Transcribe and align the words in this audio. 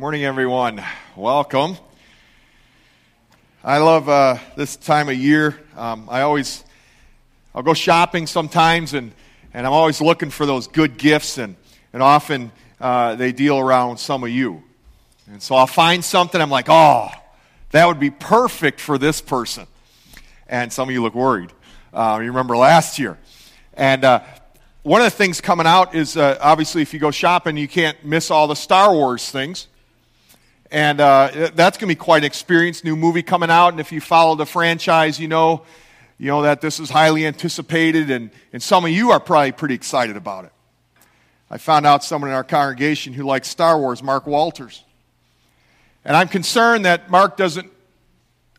Morning, 0.00 0.24
everyone. 0.24 0.82
Welcome. 1.14 1.76
I 3.62 3.76
love 3.76 4.08
uh, 4.08 4.38
this 4.56 4.76
time 4.76 5.10
of 5.10 5.14
year. 5.14 5.60
Um, 5.76 6.08
I 6.10 6.22
always, 6.22 6.64
I'll 7.54 7.62
go 7.62 7.74
shopping 7.74 8.26
sometimes, 8.26 8.94
and, 8.94 9.12
and 9.52 9.66
I'm 9.66 9.74
always 9.74 10.00
looking 10.00 10.30
for 10.30 10.46
those 10.46 10.68
good 10.68 10.96
gifts, 10.96 11.36
and, 11.36 11.54
and 11.92 12.02
often 12.02 12.50
uh, 12.80 13.16
they 13.16 13.32
deal 13.32 13.58
around 13.58 13.98
some 13.98 14.24
of 14.24 14.30
you. 14.30 14.62
And 15.30 15.42
so 15.42 15.54
I'll 15.54 15.66
find 15.66 16.02
something, 16.02 16.40
I'm 16.40 16.48
like, 16.48 16.70
oh, 16.70 17.10
that 17.72 17.86
would 17.86 18.00
be 18.00 18.08
perfect 18.10 18.80
for 18.80 18.96
this 18.96 19.20
person. 19.20 19.66
And 20.48 20.72
some 20.72 20.88
of 20.88 20.94
you 20.94 21.02
look 21.02 21.14
worried. 21.14 21.52
Uh, 21.92 22.20
you 22.22 22.28
remember 22.28 22.56
last 22.56 22.98
year. 22.98 23.18
And 23.74 24.02
uh, 24.02 24.22
one 24.82 25.02
of 25.02 25.04
the 25.04 25.18
things 25.18 25.42
coming 25.42 25.66
out 25.66 25.94
is 25.94 26.16
uh, 26.16 26.38
obviously 26.40 26.80
if 26.80 26.94
you 26.94 27.00
go 27.00 27.10
shopping, 27.10 27.58
you 27.58 27.68
can't 27.68 28.02
miss 28.02 28.30
all 28.30 28.46
the 28.46 28.56
Star 28.56 28.94
Wars 28.94 29.30
things. 29.30 29.66
And 30.70 31.00
uh, 31.00 31.50
that's 31.54 31.78
going 31.78 31.88
to 31.88 31.94
be 31.94 31.96
quite 31.96 32.18
an 32.18 32.24
experience. 32.24 32.84
New 32.84 32.94
movie 32.94 33.22
coming 33.22 33.50
out, 33.50 33.68
and 33.70 33.80
if 33.80 33.90
you 33.90 34.00
follow 34.00 34.36
the 34.36 34.46
franchise, 34.46 35.18
you 35.18 35.26
know, 35.26 35.62
you 36.16 36.28
know 36.28 36.42
that 36.42 36.60
this 36.60 36.78
is 36.78 36.90
highly 36.90 37.26
anticipated, 37.26 38.10
and, 38.10 38.30
and 38.52 38.62
some 38.62 38.84
of 38.84 38.90
you 38.90 39.10
are 39.10 39.18
probably 39.18 39.52
pretty 39.52 39.74
excited 39.74 40.16
about 40.16 40.44
it. 40.44 40.52
I 41.50 41.58
found 41.58 41.86
out 41.86 42.04
someone 42.04 42.30
in 42.30 42.36
our 42.36 42.44
congregation 42.44 43.12
who 43.12 43.24
likes 43.24 43.48
Star 43.48 43.78
Wars, 43.78 44.02
Mark 44.02 44.26
Walters. 44.26 44.84
And 46.04 46.16
I'm 46.16 46.28
concerned 46.28 46.84
that 46.84 47.10
Mark 47.10 47.36
doesn't, 47.36 47.70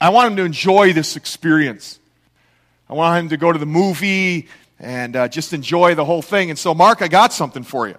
I 0.02 0.10
want 0.10 0.32
him 0.32 0.38
to 0.38 0.44
enjoy 0.44 0.92
this 0.92 1.16
experience. 1.16 2.00
I 2.90 2.94
want 2.94 3.18
him 3.24 3.30
to 3.30 3.38
go 3.38 3.54
to 3.54 3.58
the 3.58 3.66
movie 3.66 4.50
and 4.78 5.16
uh, 5.16 5.28
just 5.30 5.54
enjoy 5.54 5.96
the 5.96 6.04
whole 6.04 6.22
thing. 6.22 6.50
And 6.50 6.60
so, 6.60 6.74
Mark, 6.74 7.02
I 7.02 7.08
got 7.08 7.32
something 7.32 7.64
for 7.64 7.88
you. 7.88 7.98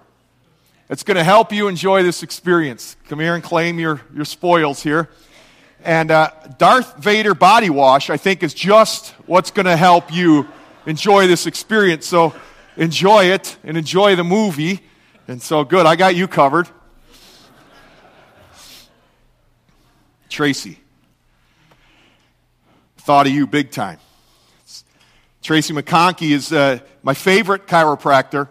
It's 0.93 1.01
going 1.01 1.17
to 1.17 1.23
help 1.23 1.51
you 1.51 1.69
enjoy 1.69 2.03
this 2.03 2.21
experience. 2.21 2.97
Come 3.07 3.19
here 3.19 3.33
and 3.33 3.43
claim 3.43 3.79
your, 3.79 4.01
your 4.13 4.25
spoils 4.25 4.83
here. 4.83 5.09
And 5.83 6.11
uh, 6.11 6.29
Darth 6.59 6.97
Vader 6.97 7.33
body 7.33 7.71
wash, 7.71 8.11
I 8.11 8.17
think, 8.17 8.43
is 8.43 8.53
just 8.53 9.09
what's 9.25 9.49
going 9.49 9.65
to 9.65 9.75
help 9.75 10.13
you 10.13 10.47
enjoy 10.85 11.25
this 11.25 11.47
experience. 11.47 12.05
So 12.05 12.35
enjoy 12.77 13.31
it 13.31 13.57
and 13.63 13.75
enjoy 13.75 14.15
the 14.15 14.23
movie. 14.23 14.81
And 15.27 15.41
so, 15.41 15.63
good, 15.63 15.87
I 15.87 15.95
got 15.95 16.13
you 16.13 16.27
covered. 16.27 16.69
Tracy, 20.29 20.77
thought 22.97 23.25
of 23.25 23.33
you 23.33 23.47
big 23.47 23.71
time. 23.71 23.97
Tracy 25.41 25.73
McConkey 25.73 26.33
is 26.33 26.53
uh, 26.53 26.81
my 27.01 27.15
favorite 27.15 27.65
chiropractor 27.65 28.47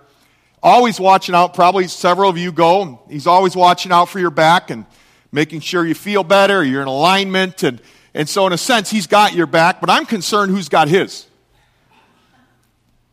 always 0.62 1.00
watching 1.00 1.34
out. 1.34 1.54
Probably 1.54 1.88
several 1.88 2.30
of 2.30 2.38
you 2.38 2.52
go. 2.52 3.00
He's 3.08 3.26
always 3.26 3.56
watching 3.56 3.92
out 3.92 4.08
for 4.08 4.20
your 4.20 4.30
back 4.30 4.70
and 4.70 4.86
making 5.32 5.60
sure 5.60 5.84
you 5.84 5.94
feel 5.94 6.22
better, 6.22 6.62
you're 6.62 6.82
in 6.82 6.88
alignment. 6.88 7.62
And, 7.62 7.80
and 8.14 8.28
so, 8.28 8.46
in 8.46 8.52
a 8.52 8.58
sense, 8.58 8.90
he's 8.90 9.06
got 9.06 9.34
your 9.34 9.46
back, 9.46 9.80
but 9.80 9.90
I'm 9.90 10.06
concerned 10.06 10.52
who's 10.52 10.68
got 10.68 10.88
his. 10.88 11.26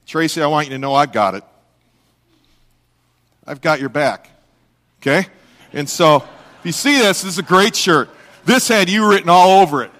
Tracy, 0.05 0.41
I 0.41 0.47
want 0.47 0.67
you 0.67 0.73
to 0.73 0.79
know 0.79 0.93
I've 0.93 1.13
got 1.13 1.35
it. 1.35 1.43
I've 3.45 3.61
got 3.61 3.79
your 3.79 3.89
back. 3.89 4.29
Okay? 5.01 5.27
And 5.71 5.89
so, 5.89 6.17
if 6.17 6.65
you 6.65 6.71
see 6.71 6.97
this, 6.97 7.21
this 7.21 7.33
is 7.33 7.39
a 7.39 7.43
great 7.43 7.75
shirt. 7.75 8.09
This 8.45 8.67
had 8.67 8.89
you 8.89 9.09
written 9.09 9.29
all 9.29 9.61
over 9.61 9.83
it. 9.83 9.91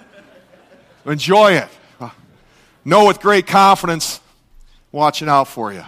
Enjoy 1.06 1.53
it. 1.53 1.67
Know 2.86 3.08
with 3.08 3.19
great 3.19 3.45
confidence, 3.45 4.19
watching 4.91 5.30
out 5.30 5.47
for 5.47 5.72
you 5.72 5.84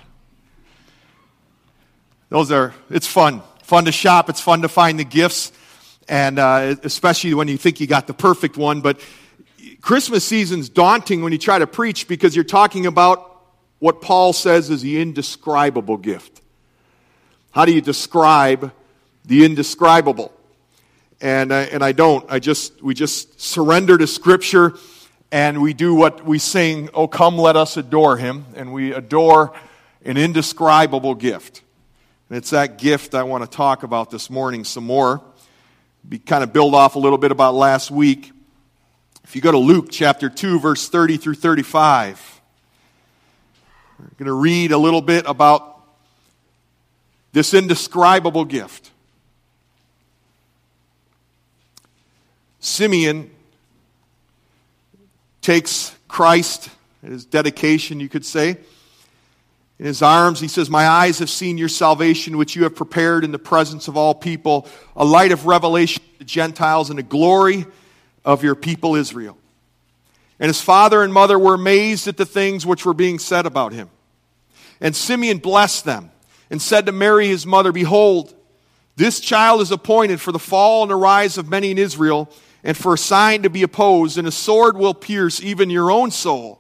those 2.32 2.50
are, 2.50 2.74
it's 2.90 3.08
fun. 3.08 3.42
Fun 3.64 3.84
to 3.84 3.92
shop. 3.92 4.30
It's 4.30 4.40
fun 4.40 4.62
to 4.62 4.70
find 4.70 4.98
the 4.98 5.04
gifts. 5.04 5.52
And 6.08 6.40
uh, 6.40 6.76
especially 6.82 7.34
when 7.34 7.50
you 7.50 7.58
think 7.58 7.82
you 7.82 7.88
got 7.88 8.08
the 8.08 8.14
perfect 8.14 8.56
one. 8.56 8.80
But 8.80 9.02
Christmas 9.82 10.24
season's 10.24 10.70
daunting 10.70 11.24
when 11.24 11.34
you 11.34 11.38
try 11.38 11.59
to 11.59 11.68
preach 11.68 12.08
because 12.08 12.34
you're 12.34 12.46
talking 12.46 12.86
about 12.86 13.44
what 13.80 14.02
Paul 14.02 14.31
says 14.31 14.69
is 14.69 14.81
the 14.81 15.02
indescribable 15.02 15.97
gift. 15.97 16.42
How 17.52 17.66
do 17.66 17.74
you 17.74 17.81
describe 17.81 18.72
the 19.25 19.44
indescribable? 19.44 20.31
And, 21.19 21.52
uh, 21.52 21.68
and 21.69 21.84
I 21.84 21.92
don't. 21.92 22.25
I 22.31 22.40
just, 22.40 22.81
we 22.81 22.94
just 22.94 23.42
surrender 23.42 23.98
to 23.98 24.08
Scripture 24.08 24.75
and 25.34 25.62
we 25.62 25.74
do 25.74 25.94
what 25.94 26.24
we 26.24 26.40
sing, 26.40 26.90
Oh, 26.94 27.09
come, 27.09 27.38
let 27.38 27.58
us 27.58 27.75
adore 27.75 28.16
him. 28.16 28.46
And 28.56 28.72
we 28.72 28.94
adore 28.94 29.53
an 30.06 30.16
indescribable 30.16 31.13
gift. 31.13 31.62
And 32.31 32.38
it's 32.38 32.52
that 32.52 32.78
gift 32.78 33.14
I 33.14 33.24
want 33.24 33.44
to 33.44 33.58
talk 33.58 33.84
about 33.84 34.09
this 34.09 34.30
morning 34.30 34.64
some 34.64 34.86
more. 34.86 35.22
Be 36.08 36.18
kind 36.18 36.46
of 36.46 36.53
build 36.53 36.74
off 36.74 36.96
a 36.96 37.00
little 37.00 37.18
bit 37.18 37.30
about 37.30 37.56
last 37.56 37.92
week. 37.92 38.31
If 39.25 39.36
you 39.36 39.42
go 39.42 39.52
to 39.52 39.58
Luke 39.58 39.88
chapter 39.92 40.30
2, 40.30 40.58
verse 40.58 40.88
30 40.88 41.18
through 41.18 41.34
35, 41.34 42.42
we're 44.00 44.06
going 44.18 44.28
to 44.28 44.31
read 44.31 44.72
a 44.72 44.78
little 44.78 45.02
bit 45.02 45.25
about 45.28 45.81
this 47.34 47.53
indescribable 47.53 48.46
gift. 48.46 48.92
Simeon 52.62 53.30
takes 55.42 55.94
Christ, 56.08 56.69
his 57.06 57.25
dedication, 57.25 58.00
you 58.00 58.08
could 58.08 58.25
say, 58.25 58.56
in 59.81 59.88
his 59.88 60.03
arms. 60.03 60.40
He 60.40 60.47
says, 60.47 60.69
My 60.69 60.88
eyes 60.88 61.18
have 61.19 61.30
seen 61.30 61.58
your 61.58 61.68
salvation, 61.68 62.38
which 62.38 62.56
you 62.56 62.64
have 62.64 62.75
prepared 62.75 63.24
in 63.24 63.31
the 63.31 63.40
presence 63.40 63.88
of 63.88 63.97
all 63.97 64.14
people, 64.14 64.68
a 64.96 65.03
light 65.03 65.31
of 65.31 65.47
revelation 65.47 66.03
to 66.03 66.19
the 66.19 66.25
Gentiles 66.25 66.92
and 66.92 67.00
a 67.00 67.03
glory 67.03 67.66
of 68.24 68.44
your 68.44 68.53
people 68.53 68.96
Israel. 68.96 69.36
And 70.40 70.50
his 70.50 70.62
father 70.62 71.02
and 71.02 71.12
mother 71.12 71.38
were 71.38 71.56
amazed 71.56 72.08
at 72.08 72.16
the 72.16 72.28
things 72.28 72.64
which 72.64 72.86
were 72.86 72.94
being 72.94 73.18
said 73.18 73.47
about 73.47 73.74
him. 73.74 73.90
And 74.80 74.96
Simeon 74.96 75.40
blessed 75.40 75.84
them 75.84 76.12
and 76.52 76.62
said 76.62 76.86
to 76.86 76.92
Mary 76.92 77.28
his 77.28 77.48
mother, 77.48 77.72
Behold, 77.72 78.36
this 78.98 79.19
child 79.19 79.62
is 79.62 79.72
appointed 79.72 80.22
for 80.22 80.31
the 80.31 80.38
fall 80.38 80.84
and 80.84 80.92
the 80.92 80.96
rise 80.96 81.40
of 81.40 81.50
many 81.50 81.72
in 81.72 81.80
Israel, 81.80 82.31
and 82.63 82.78
for 82.78 82.94
a 82.94 83.00
sign 83.00 83.42
to 83.42 83.50
be 83.50 83.63
opposed, 83.63 84.19
and 84.19 84.28
a 84.28 84.31
sword 84.31 84.78
will 84.78 84.94
pierce 84.94 85.42
even 85.42 85.72
your 85.72 85.90
own 85.90 86.12
soul, 86.12 86.59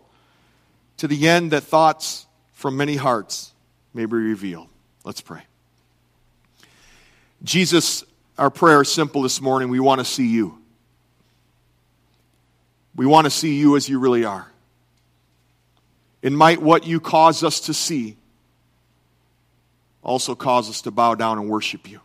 to 0.97 1.07
the 1.07 1.27
end 1.27 1.51
that 1.51 1.61
thoughts 1.61 2.25
from 2.61 2.77
many 2.77 2.95
hearts 2.95 3.53
may 3.91 4.05
be 4.05 4.13
revealed. 4.13 4.67
Let's 5.03 5.19
pray. 5.19 5.41
Jesus, 7.43 8.03
our 8.37 8.51
prayer 8.51 8.83
is 8.83 8.91
simple 8.91 9.23
this 9.23 9.41
morning. 9.41 9.69
We 9.69 9.79
want 9.79 9.97
to 9.97 10.05
see 10.05 10.27
you. 10.27 10.59
We 12.95 13.07
want 13.07 13.25
to 13.25 13.31
see 13.31 13.55
you 13.57 13.75
as 13.77 13.89
you 13.89 13.97
really 13.97 14.25
are. 14.25 14.47
And 16.21 16.37
might 16.37 16.61
what 16.61 16.85
you 16.85 16.99
cause 16.99 17.43
us 17.43 17.61
to 17.61 17.73
see 17.73 18.15
also 20.03 20.35
cause 20.35 20.69
us 20.69 20.81
to 20.81 20.91
bow 20.91 21.15
down 21.15 21.39
and 21.39 21.49
worship 21.49 21.89
you. 21.89 21.99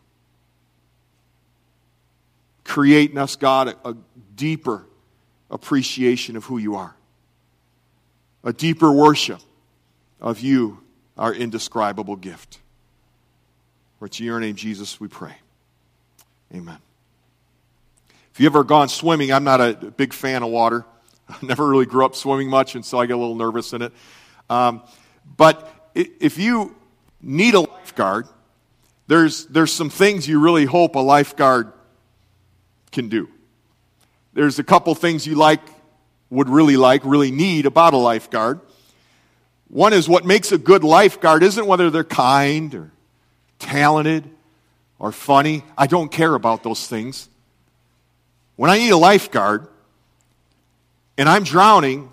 Create 2.65 3.11
in 3.11 3.19
us, 3.19 3.37
God, 3.37 3.69
a, 3.69 3.91
a 3.91 3.97
deeper 4.34 4.87
appreciation 5.50 6.34
of 6.34 6.47
who 6.47 6.56
you 6.56 6.77
are, 6.77 6.97
a 8.43 8.55
deeper 8.55 8.91
worship 8.91 9.41
of 10.26 10.41
you, 10.41 10.81
our 11.16 11.32
indescribable 11.32 12.16
gift. 12.16 12.59
For 13.98 14.06
it's 14.06 14.19
in 14.19 14.26
your 14.26 14.41
name, 14.41 14.56
Jesus, 14.56 14.98
we 14.98 15.06
pray. 15.06 15.37
Amen. 16.53 16.78
If 18.32 18.41
you 18.41 18.47
ever 18.47 18.65
gone 18.65 18.88
swimming, 18.88 19.32
I'm 19.32 19.44
not 19.44 19.60
a 19.60 19.75
big 19.97 20.12
fan 20.12 20.42
of 20.42 20.50
water. 20.50 20.84
I 21.28 21.36
never 21.42 21.69
really 21.69 21.86
grew 21.86 22.04
up 22.04 22.16
swimming 22.16 22.50
much, 22.50 22.75
and 22.75 22.84
so 22.84 22.98
I 22.98 23.06
get 23.06 23.12
a 23.12 23.19
little 23.19 23.36
nervous 23.36 23.72
in 23.72 23.82
it. 23.82 23.92
Um, 24.50 24.82
but 25.36 25.91
if 25.94 26.38
you 26.38 26.75
need 27.22 27.54
a 27.54 27.60
lifeguard, 27.60 28.26
there's, 29.06 29.47
there's 29.47 29.72
some 29.72 29.91
things 29.91 30.26
you 30.26 30.41
really 30.41 30.65
hope 30.65 30.97
a 30.97 31.00
lifeguard 31.00 31.72
can 32.91 33.09
do. 33.09 33.28
There's 34.34 34.59
a 34.59 34.65
couple 34.65 34.92
things 34.97 35.24
you 35.24 35.36
like, 35.36 35.60
would 36.30 36.48
really 36.48 36.77
like, 36.77 37.03
really 37.04 37.30
need 37.30 37.65
about 37.65 37.95
a 37.95 37.97
lifeguard. 37.97 38.60
One 39.68 39.92
is 39.92 40.09
what 40.09 40.24
makes 40.24 40.53
a 40.53 40.59
good 40.59 40.84
lifeguard 40.84 41.42
isn't 41.42 41.66
whether 41.66 41.91
they're 41.91 42.04
kind 42.04 42.74
or 42.74 42.91
talented 43.59 44.24
or 44.98 45.13
funny. 45.13 45.65
I 45.77 45.86
don't 45.86 46.10
care 46.10 46.34
about 46.34 46.63
those 46.63 46.86
things. 46.86 47.28
When 48.57 48.71
I 48.71 48.78
need 48.78 48.91
a 48.91 48.97
lifeguard 48.97 49.66
and 51.18 51.28
I'm 51.28 51.45
drowning, 51.45 52.10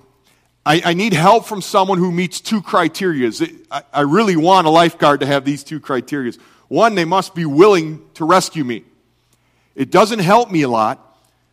I, 0.66 0.82
I 0.86 0.94
need 0.94 1.14
help 1.14 1.46
from 1.46 1.62
someone 1.62 1.98
who 1.98 2.12
meets 2.12 2.42
two 2.42 2.62
criteria. 2.62 3.32
I, 3.72 3.84
I 3.94 4.02
really 4.02 4.36
want 4.36 4.68
a 4.68 4.70
lifeguard 4.70 5.20
to 5.20 5.26
have 5.26 5.46
these 5.46 5.64
two 5.64 5.80
criteria. 5.80 6.34
One, 6.68 6.96
they 6.96 7.06
must 7.06 7.36
be 7.36 7.46
willing 7.46 8.04
to 8.16 8.26
rescue 8.26 8.64
me. 8.64 8.84
It 9.76 9.92
doesn't 9.92 10.20
help 10.20 10.52
me 10.52 10.62
a 10.64 10.70
lot 10.70 11.00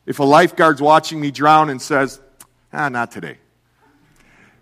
if 0.06 0.18
a 0.18 0.24
lifeguard's 0.24 0.80
watching 0.80 1.20
me 1.20 1.30
drown 1.30 1.70
and 1.70 1.80
says, 1.80 2.20
ah, 2.72 2.88
not 2.88 3.10
today. 3.10 3.38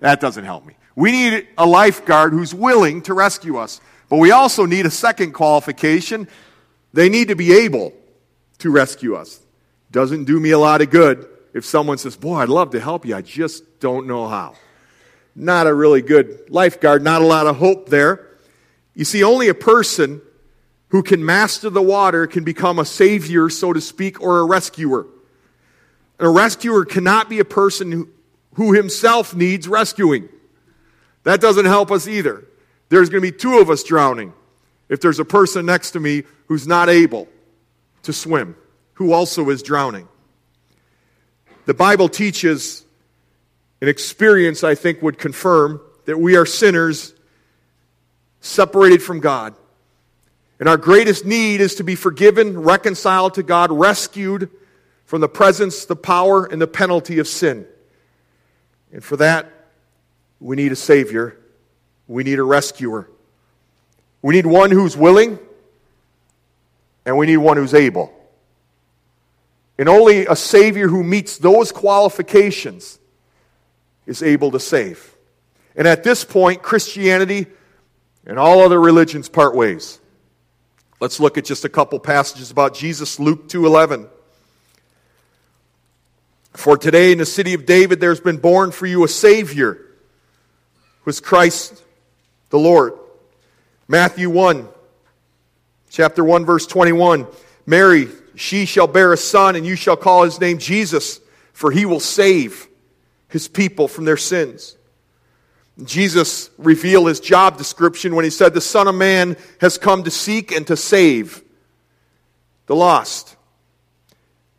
That 0.00 0.20
doesn't 0.20 0.44
help 0.44 0.64
me. 0.64 0.74
We 0.98 1.12
need 1.12 1.46
a 1.56 1.64
lifeguard 1.64 2.32
who's 2.32 2.52
willing 2.52 3.02
to 3.02 3.14
rescue 3.14 3.56
us. 3.56 3.80
But 4.08 4.16
we 4.16 4.32
also 4.32 4.66
need 4.66 4.84
a 4.84 4.90
second 4.90 5.30
qualification. 5.30 6.26
They 6.92 7.08
need 7.08 7.28
to 7.28 7.36
be 7.36 7.52
able. 7.52 7.92
to 8.58 8.72
rescue 8.72 9.14
us. 9.14 9.38
Doesn't 9.92 10.24
do 10.24 10.40
me 10.40 10.50
a 10.50 10.58
lot 10.58 10.82
of 10.82 10.90
good 10.90 11.28
if 11.54 11.64
someone 11.64 11.98
says, 11.98 12.16
Boy, 12.16 12.38
I'd 12.38 12.48
love 12.48 12.70
to 12.70 12.80
help 12.80 13.06
you, 13.06 13.14
I 13.14 13.22
just 13.22 13.78
don't 13.78 14.08
know 14.08 14.26
how. 14.26 14.56
Not 15.36 15.68
a 15.68 15.72
really 15.72 16.02
good 16.02 16.50
lifeguard, 16.50 17.04
not 17.04 17.22
a 17.22 17.24
lot 17.24 17.46
of 17.46 17.58
hope 17.58 17.88
there. 17.88 18.26
You 18.96 19.04
see, 19.04 19.22
only 19.22 19.46
a 19.46 19.54
person 19.54 20.20
who 20.88 21.04
can 21.04 21.24
master 21.24 21.70
the 21.70 21.80
water 21.80 22.26
can 22.26 22.42
become 22.42 22.80
a 22.80 22.84
savior, 22.84 23.48
so 23.48 23.72
to 23.72 23.80
speak, 23.80 24.20
or 24.20 24.40
a 24.40 24.44
rescuer. 24.44 25.06
A 26.18 26.28
rescuer 26.28 26.84
cannot 26.84 27.28
be 27.28 27.38
a 27.38 27.44
person 27.44 27.92
who, 27.92 28.08
who 28.54 28.72
himself 28.72 29.32
needs 29.32 29.68
rescuing. 29.68 30.28
That 31.28 31.42
doesn't 31.42 31.66
help 31.66 31.90
us 31.90 32.08
either. 32.08 32.42
There's 32.88 33.10
going 33.10 33.22
to 33.22 33.30
be 33.30 33.36
two 33.36 33.58
of 33.58 33.68
us 33.68 33.82
drowning 33.84 34.32
if 34.88 35.02
there's 35.02 35.18
a 35.18 35.26
person 35.26 35.66
next 35.66 35.90
to 35.90 36.00
me 36.00 36.22
who's 36.46 36.66
not 36.66 36.88
able 36.88 37.28
to 38.04 38.14
swim, 38.14 38.56
who 38.94 39.12
also 39.12 39.50
is 39.50 39.62
drowning. 39.62 40.08
The 41.66 41.74
Bible 41.74 42.08
teaches 42.08 42.82
an 43.82 43.88
experience 43.88 44.64
I 44.64 44.74
think 44.74 45.02
would 45.02 45.18
confirm 45.18 45.82
that 46.06 46.18
we 46.18 46.34
are 46.34 46.46
sinners 46.46 47.12
separated 48.40 49.02
from 49.02 49.20
God. 49.20 49.54
And 50.58 50.66
our 50.66 50.78
greatest 50.78 51.26
need 51.26 51.60
is 51.60 51.74
to 51.74 51.84
be 51.84 51.94
forgiven, 51.94 52.58
reconciled 52.58 53.34
to 53.34 53.42
God, 53.42 53.70
rescued 53.70 54.48
from 55.04 55.20
the 55.20 55.28
presence, 55.28 55.84
the 55.84 55.94
power, 55.94 56.46
and 56.46 56.58
the 56.58 56.66
penalty 56.66 57.18
of 57.18 57.28
sin. 57.28 57.66
And 58.94 59.04
for 59.04 59.18
that, 59.18 59.57
we 60.40 60.56
need 60.56 60.72
a 60.72 60.76
Savior. 60.76 61.36
We 62.06 62.24
need 62.24 62.38
a 62.38 62.42
rescuer. 62.42 63.08
We 64.22 64.34
need 64.34 64.46
one 64.46 64.70
who's 64.70 64.96
willing, 64.96 65.38
and 67.06 67.16
we 67.16 67.26
need 67.26 67.36
one 67.36 67.56
who's 67.56 67.74
able. 67.74 68.12
And 69.78 69.88
only 69.88 70.26
a 70.26 70.34
Savior 70.34 70.88
who 70.88 71.04
meets 71.04 71.38
those 71.38 71.70
qualifications 71.70 72.98
is 74.06 74.22
able 74.22 74.50
to 74.52 74.60
save. 74.60 75.14
And 75.76 75.86
at 75.86 76.02
this 76.02 76.24
point, 76.24 76.62
Christianity 76.62 77.46
and 78.26 78.38
all 78.38 78.60
other 78.60 78.80
religions 78.80 79.28
part 79.28 79.54
ways. 79.54 80.00
Let's 81.00 81.20
look 81.20 81.38
at 81.38 81.44
just 81.44 81.64
a 81.64 81.68
couple 81.68 82.00
passages 82.00 82.50
about 82.50 82.74
Jesus, 82.74 83.20
Luke 83.20 83.48
2:11. 83.48 84.08
For 86.54 86.76
today 86.76 87.12
in 87.12 87.18
the 87.18 87.26
city 87.26 87.54
of 87.54 87.66
David 87.66 88.00
there's 88.00 88.20
been 88.20 88.38
born 88.38 88.72
for 88.72 88.86
you 88.86 89.04
a 89.04 89.08
savior, 89.08 89.78
is 91.08 91.20
Christ 91.20 91.82
the 92.50 92.58
Lord. 92.58 92.94
Matthew 93.86 94.30
1 94.30 94.68
chapter 95.90 96.24
1 96.24 96.44
verse 96.44 96.66
21. 96.66 97.26
Mary, 97.66 98.08
she 98.34 98.64
shall 98.64 98.86
bear 98.86 99.12
a 99.12 99.16
son 99.16 99.56
and 99.56 99.66
you 99.66 99.76
shall 99.76 99.96
call 99.96 100.24
his 100.24 100.40
name 100.40 100.58
Jesus, 100.58 101.20
for 101.52 101.70
he 101.70 101.84
will 101.86 102.00
save 102.00 102.68
his 103.28 103.48
people 103.48 103.88
from 103.88 104.04
their 104.04 104.16
sins. 104.16 104.76
Jesus 105.84 106.50
revealed 106.58 107.08
his 107.08 107.20
job 107.20 107.56
description 107.56 108.16
when 108.16 108.24
he 108.24 108.30
said, 108.30 108.52
The 108.52 108.60
Son 108.60 108.88
of 108.88 108.94
Man 108.94 109.36
has 109.60 109.78
come 109.78 110.02
to 110.04 110.10
seek 110.10 110.50
and 110.50 110.66
to 110.66 110.76
save 110.76 111.42
the 112.66 112.74
lost. 112.74 113.36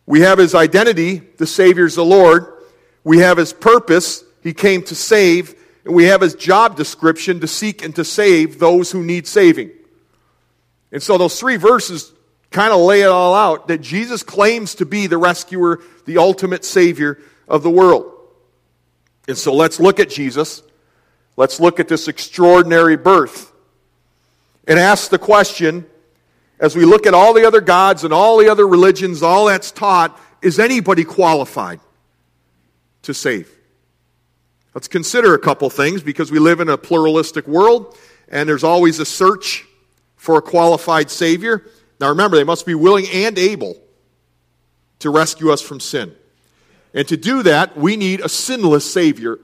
We 0.05 0.21
have 0.21 0.39
his 0.39 0.55
identity, 0.55 1.17
the 1.37 1.45
Savior's 1.45 1.95
the 1.95 2.05
Lord. 2.05 2.47
We 3.03 3.19
have 3.19 3.37
his 3.37 3.53
purpose, 3.53 4.23
he 4.41 4.53
came 4.53 4.81
to 4.83 4.95
save. 4.95 5.55
And 5.85 5.93
we 5.93 6.05
have 6.05 6.21
his 6.21 6.35
job 6.35 6.75
description 6.75 7.39
to 7.39 7.47
seek 7.47 7.83
and 7.83 7.95
to 7.95 8.03
save 8.03 8.59
those 8.59 8.91
who 8.91 9.03
need 9.03 9.27
saving. 9.27 9.71
And 10.91 11.01
so 11.01 11.17
those 11.17 11.39
three 11.39 11.57
verses 11.57 12.11
kind 12.51 12.73
of 12.73 12.79
lay 12.81 13.01
it 13.01 13.07
all 13.07 13.35
out 13.35 13.67
that 13.67 13.79
Jesus 13.79 14.23
claims 14.23 14.75
to 14.75 14.85
be 14.85 15.07
the 15.07 15.17
rescuer, 15.17 15.81
the 16.05 16.17
ultimate 16.17 16.65
Savior 16.65 17.19
of 17.47 17.63
the 17.63 17.69
world. 17.69 18.11
And 19.27 19.37
so 19.37 19.53
let's 19.53 19.79
look 19.79 19.99
at 19.99 20.09
Jesus. 20.09 20.63
Let's 21.37 21.59
look 21.59 21.79
at 21.79 21.87
this 21.87 22.07
extraordinary 22.07 22.97
birth 22.97 23.51
and 24.67 24.79
ask 24.79 25.09
the 25.09 25.19
question 25.19 25.85
as 26.59 26.75
we 26.75 26.83
look 26.83 27.05
at 27.05 27.13
all 27.13 27.33
the 27.33 27.47
other 27.47 27.61
gods 27.61 28.03
and 28.03 28.13
all 28.13 28.37
the 28.37 28.49
other 28.49 28.67
religions, 28.67 29.23
all 29.23 29.45
that's 29.45 29.71
taught, 29.71 30.19
is 30.41 30.59
anybody 30.59 31.03
qualified 31.03 31.79
to 33.03 33.13
save? 33.13 33.49
Let's 34.73 34.87
consider 34.87 35.33
a 35.33 35.39
couple 35.39 35.69
things 35.69 36.03
because 36.03 36.31
we 36.31 36.39
live 36.39 36.59
in 36.59 36.69
a 36.69 36.77
pluralistic 36.77 37.47
world 37.47 37.97
and 38.27 38.47
there's 38.47 38.63
always 38.63 38.99
a 38.99 39.05
search 39.05 39.65
for 40.15 40.37
a 40.37 40.41
qualified 40.41 41.09
Savior. 41.09 41.65
Now 41.99 42.09
remember, 42.09 42.37
they 42.37 42.43
must 42.43 42.65
be 42.65 42.75
willing 42.75 43.07
and 43.11 43.37
able 43.37 43.75
to 44.99 45.09
rescue 45.09 45.51
us 45.51 45.61
from 45.61 45.79
sin. 45.79 46.13
And 46.93 47.07
to 47.07 47.17
do 47.17 47.43
that, 47.43 47.77
we 47.77 47.95
need 47.95 48.21
a 48.21 48.29
sinless 48.29 48.91
Savior 48.91 49.39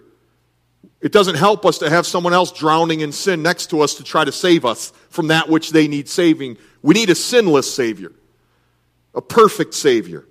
it 1.05 1.11
doesn't 1.11 1.35
help 1.35 1.67
us 1.67 1.77
to 1.77 1.89
have 1.89 2.07
someone 2.07 2.33
else 2.33 2.51
drowning 2.51 3.01
in 3.01 3.11
sin 3.11 3.43
next 3.43 3.69
to 3.69 3.81
us 3.81 3.93
to 3.95 4.03
try 4.03 4.25
to 4.25 4.31
save 4.31 4.65
us 4.65 4.91
from 5.11 5.27
that 5.27 5.47
which 5.47 5.69
they 5.69 5.87
need 5.87 6.09
saving. 6.09 6.57
We 6.81 6.95
need 6.95 7.11
a 7.11 7.15
sinless 7.15 7.71
Savior, 7.71 8.11
a 9.13 9.21
perfect 9.21 9.75
Savior. 9.75 10.25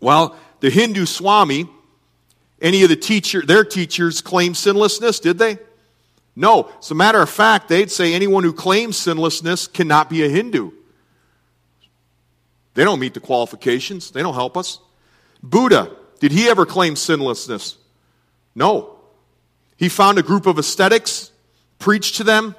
Well, 0.00 0.36
the 0.60 0.68
Hindu 0.68 1.06
Swami, 1.06 1.66
any 2.60 2.82
of 2.82 2.88
the 2.88 2.96
teacher, 2.96 3.42
their 3.42 3.64
teachers 3.64 4.20
claim 4.20 4.54
sinlessness, 4.54 5.20
did 5.20 5.38
they? 5.38 5.58
No. 6.36 6.70
As 6.78 6.90
a 6.90 6.94
matter 6.94 7.20
of 7.20 7.30
fact, 7.30 7.68
they'd 7.68 7.90
say 7.90 8.14
anyone 8.14 8.44
who 8.44 8.52
claims 8.52 8.96
sinlessness 8.96 9.66
cannot 9.66 10.10
be 10.10 10.24
a 10.24 10.28
Hindu. 10.28 10.70
They 12.74 12.84
don't 12.84 12.98
meet 12.98 13.14
the 13.14 13.20
qualifications. 13.20 14.10
They 14.10 14.22
don't 14.22 14.34
help 14.34 14.56
us. 14.56 14.80
Buddha, 15.42 15.94
did 16.20 16.32
he 16.32 16.48
ever 16.48 16.66
claim 16.66 16.96
sinlessness? 16.96 17.76
No. 18.54 18.96
He 19.76 19.88
found 19.88 20.18
a 20.18 20.22
group 20.22 20.46
of 20.46 20.58
ascetics, 20.58 21.30
preached 21.78 22.16
to 22.16 22.24
them, 22.24 22.54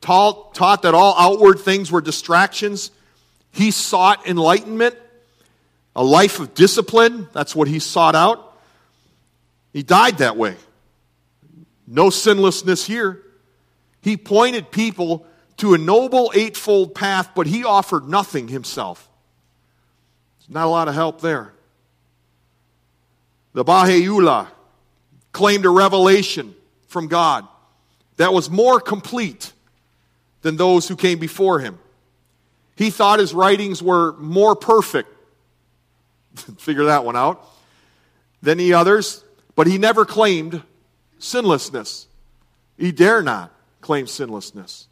taught, 0.00 0.54
taught 0.54 0.82
that 0.82 0.94
all 0.94 1.14
outward 1.18 1.58
things 1.60 1.90
were 1.90 2.00
distractions. 2.00 2.90
He 3.50 3.70
sought 3.70 4.26
enlightenment, 4.26 4.96
a 5.96 6.04
life 6.04 6.40
of 6.40 6.54
discipline. 6.54 7.28
That's 7.32 7.56
what 7.56 7.68
he 7.68 7.78
sought 7.78 8.14
out. 8.14 8.47
He 9.78 9.84
died 9.84 10.18
that 10.18 10.36
way. 10.36 10.56
No 11.86 12.10
sinlessness 12.10 12.84
here. 12.84 13.22
He 14.00 14.16
pointed 14.16 14.72
people 14.72 15.24
to 15.58 15.72
a 15.72 15.78
noble 15.78 16.32
eightfold 16.34 16.96
path, 16.96 17.30
but 17.36 17.46
he 17.46 17.62
offered 17.62 18.08
nothing 18.08 18.48
himself. 18.48 19.08
There's 20.40 20.50
not 20.52 20.66
a 20.66 20.68
lot 20.68 20.88
of 20.88 20.94
help 20.94 21.20
there. 21.20 21.52
The 23.52 23.62
Baha'u'llah 23.62 24.50
claimed 25.30 25.64
a 25.64 25.70
revelation 25.70 26.56
from 26.88 27.06
God 27.06 27.46
that 28.16 28.32
was 28.32 28.50
more 28.50 28.80
complete 28.80 29.52
than 30.42 30.56
those 30.56 30.88
who 30.88 30.96
came 30.96 31.20
before 31.20 31.60
him. 31.60 31.78
He 32.74 32.90
thought 32.90 33.20
his 33.20 33.32
writings 33.32 33.80
were 33.80 34.14
more 34.14 34.56
perfect. 34.56 35.08
Figure 36.58 36.86
that 36.86 37.04
one 37.04 37.14
out. 37.14 37.48
Than 38.42 38.58
the 38.58 38.74
others, 38.74 39.22
but 39.58 39.66
he 39.66 39.76
never 39.76 40.04
claimed 40.04 40.62
sinlessness. 41.18 42.06
He 42.76 42.92
dare 42.92 43.22
not 43.22 43.52
claim 43.80 44.06
sinlessness. 44.06 44.86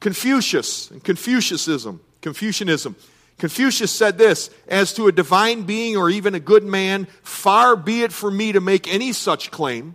Confucius 0.00 0.90
and 0.90 1.04
Confucianism, 1.04 2.00
Confucianism. 2.20 2.96
Confucius 3.38 3.92
said 3.92 4.18
this 4.18 4.50
As 4.66 4.92
to 4.94 5.06
a 5.06 5.12
divine 5.12 5.62
being 5.62 5.96
or 5.96 6.10
even 6.10 6.34
a 6.34 6.40
good 6.40 6.64
man, 6.64 7.06
far 7.22 7.76
be 7.76 8.02
it 8.02 8.12
from 8.12 8.36
me 8.36 8.50
to 8.50 8.60
make 8.60 8.92
any 8.92 9.12
such 9.12 9.52
claim. 9.52 9.94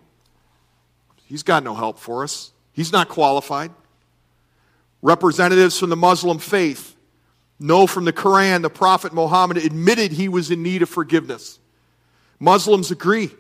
He's 1.26 1.44
got 1.44 1.66
no 1.66 1.76
help 1.76 2.00
for 2.00 2.24
us, 2.24 2.54
he's 2.72 2.94
not 2.94 3.10
qualified. 3.10 3.72
Representatives 5.02 5.78
from 5.78 5.90
the 5.90 5.98
Muslim 5.98 6.40
faith 6.40 6.96
know 7.60 7.86
from 7.86 8.06
the 8.06 8.14
Quran 8.14 8.62
the 8.62 8.70
Prophet 8.70 9.12
Muhammad 9.14 9.58
admitted 9.58 10.14
he 10.14 10.30
was 10.30 10.52
in 10.52 10.64
need 10.64 10.84
of 10.84 10.90
forgiveness. 10.90 11.60
Muslims 12.40 12.90
agree. 12.90 13.32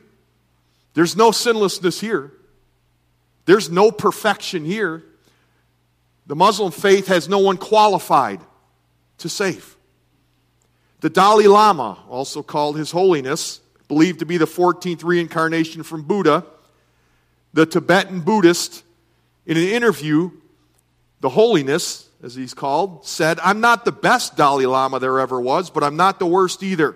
There's 0.93 1.15
no 1.15 1.31
sinlessness 1.31 1.99
here. 1.99 2.31
There's 3.45 3.69
no 3.69 3.91
perfection 3.91 4.65
here. 4.65 5.03
The 6.27 6.35
Muslim 6.35 6.71
faith 6.71 7.07
has 7.07 7.27
no 7.27 7.39
one 7.39 7.57
qualified 7.57 8.39
to 9.19 9.29
save. 9.29 9.75
The 11.01 11.09
Dalai 11.09 11.47
Lama, 11.47 11.99
also 12.09 12.41
called 12.41 12.77
His 12.77 12.91
Holiness, 12.91 13.59
believed 13.89 14.19
to 14.19 14.25
be 14.25 14.37
the 14.37 14.45
14th 14.45 15.03
reincarnation 15.03 15.83
from 15.83 16.03
Buddha, 16.03 16.45
the 17.53 17.65
Tibetan 17.65 18.21
Buddhist, 18.21 18.83
in 19.45 19.57
an 19.57 19.63
interview, 19.63 20.31
the 21.19 21.29
holiness, 21.29 22.09
as 22.23 22.35
he's 22.35 22.53
called, 22.53 23.05
said, 23.05 23.39
I'm 23.41 23.59
not 23.59 23.83
the 23.83 23.91
best 23.91 24.37
Dalai 24.37 24.65
Lama 24.65 24.99
there 24.99 25.19
ever 25.19 25.39
was, 25.39 25.69
but 25.69 25.83
I'm 25.83 25.97
not 25.97 26.19
the 26.19 26.25
worst 26.25 26.63
either. 26.63 26.95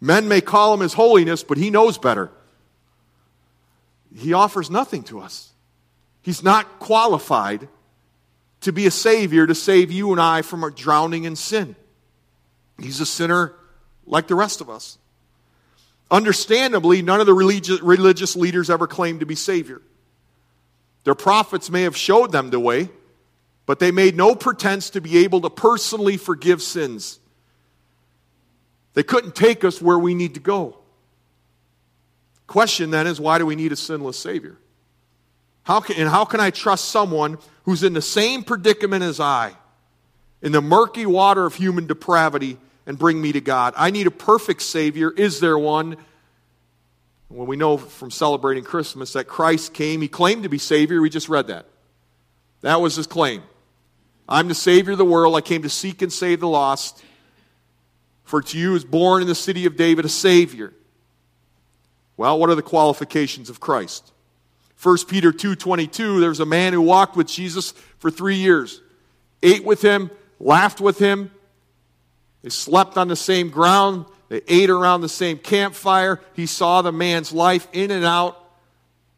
Men 0.00 0.28
may 0.28 0.40
call 0.40 0.74
him 0.74 0.80
his 0.80 0.94
holiness, 0.94 1.42
but 1.42 1.58
he 1.58 1.70
knows 1.70 1.98
better. 1.98 2.30
He 4.14 4.32
offers 4.32 4.70
nothing 4.70 5.02
to 5.04 5.20
us. 5.20 5.52
He's 6.22 6.42
not 6.42 6.78
qualified 6.78 7.68
to 8.60 8.72
be 8.72 8.86
a 8.86 8.90
savior 8.90 9.46
to 9.46 9.54
save 9.54 9.90
you 9.90 10.12
and 10.12 10.20
I 10.20 10.42
from 10.42 10.68
drowning 10.74 11.24
in 11.24 11.36
sin. 11.36 11.76
He's 12.80 13.00
a 13.00 13.06
sinner 13.06 13.54
like 14.06 14.28
the 14.28 14.34
rest 14.34 14.60
of 14.60 14.70
us. 14.70 14.98
Understandably, 16.10 17.02
none 17.02 17.20
of 17.20 17.26
the 17.26 17.34
religious, 17.34 17.80
religious 17.82 18.34
leaders 18.34 18.70
ever 18.70 18.86
claimed 18.86 19.20
to 19.20 19.26
be 19.26 19.34
Savior. 19.34 19.82
Their 21.04 21.14
prophets 21.14 21.70
may 21.70 21.82
have 21.82 21.96
showed 21.96 22.32
them 22.32 22.50
the 22.50 22.60
way, 22.60 22.88
but 23.66 23.78
they 23.78 23.90
made 23.90 24.16
no 24.16 24.34
pretense 24.34 24.90
to 24.90 25.00
be 25.00 25.18
able 25.18 25.42
to 25.42 25.50
personally 25.50 26.16
forgive 26.16 26.62
sins. 26.62 27.20
They 28.98 29.04
couldn't 29.04 29.36
take 29.36 29.62
us 29.62 29.80
where 29.80 29.96
we 29.96 30.12
need 30.12 30.34
to 30.34 30.40
go. 30.40 30.76
Question 32.48 32.90
then 32.90 33.06
is 33.06 33.20
why 33.20 33.38
do 33.38 33.46
we 33.46 33.54
need 33.54 33.70
a 33.70 33.76
sinless 33.76 34.18
Savior? 34.18 34.56
How 35.62 35.78
can, 35.78 35.98
and 35.98 36.08
how 36.08 36.24
can 36.24 36.40
I 36.40 36.50
trust 36.50 36.86
someone 36.86 37.38
who's 37.62 37.84
in 37.84 37.92
the 37.92 38.02
same 38.02 38.42
predicament 38.42 39.04
as 39.04 39.20
I, 39.20 39.52
in 40.42 40.50
the 40.50 40.60
murky 40.60 41.06
water 41.06 41.46
of 41.46 41.54
human 41.54 41.86
depravity, 41.86 42.58
and 42.86 42.98
bring 42.98 43.22
me 43.22 43.30
to 43.30 43.40
God? 43.40 43.72
I 43.76 43.92
need 43.92 44.08
a 44.08 44.10
perfect 44.10 44.62
Savior. 44.62 45.12
Is 45.12 45.38
there 45.38 45.56
one? 45.56 45.96
When 47.28 47.46
we 47.46 47.54
know 47.54 47.76
from 47.76 48.10
celebrating 48.10 48.64
Christmas 48.64 49.12
that 49.12 49.28
Christ 49.28 49.74
came, 49.74 50.00
he 50.00 50.08
claimed 50.08 50.42
to 50.42 50.48
be 50.48 50.58
Savior. 50.58 51.00
We 51.00 51.08
just 51.08 51.28
read 51.28 51.46
that. 51.46 51.66
That 52.62 52.80
was 52.80 52.96
his 52.96 53.06
claim. 53.06 53.44
I'm 54.28 54.48
the 54.48 54.56
Savior 54.56 54.90
of 54.90 54.98
the 54.98 55.04
world. 55.04 55.36
I 55.36 55.40
came 55.40 55.62
to 55.62 55.70
seek 55.70 56.02
and 56.02 56.12
save 56.12 56.40
the 56.40 56.48
lost. 56.48 57.04
For 58.28 58.42
to 58.42 58.58
you 58.58 58.74
is 58.74 58.84
born 58.84 59.22
in 59.22 59.26
the 59.26 59.34
city 59.34 59.64
of 59.64 59.74
David 59.74 60.04
a 60.04 60.08
Savior. 60.10 60.74
Well, 62.18 62.38
what 62.38 62.50
are 62.50 62.54
the 62.54 62.60
qualifications 62.60 63.48
of 63.48 63.58
Christ? 63.58 64.12
1 64.82 65.08
Peter 65.08 65.32
2:22 65.32 66.20
there's 66.20 66.38
a 66.38 66.44
man 66.44 66.74
who 66.74 66.82
walked 66.82 67.16
with 67.16 67.26
Jesus 67.26 67.72
for 67.98 68.10
3 68.10 68.36
years. 68.36 68.82
Ate 69.42 69.64
with 69.64 69.80
him, 69.80 70.10
laughed 70.38 70.78
with 70.78 70.98
him. 70.98 71.30
They 72.42 72.50
slept 72.50 72.98
on 72.98 73.08
the 73.08 73.16
same 73.16 73.48
ground, 73.48 74.04
they 74.28 74.42
ate 74.46 74.68
around 74.68 75.00
the 75.00 75.08
same 75.08 75.38
campfire. 75.38 76.20
He 76.34 76.44
saw 76.44 76.82
the 76.82 76.92
man's 76.92 77.32
life 77.32 77.66
in 77.72 77.90
and 77.90 78.04
out, 78.04 78.38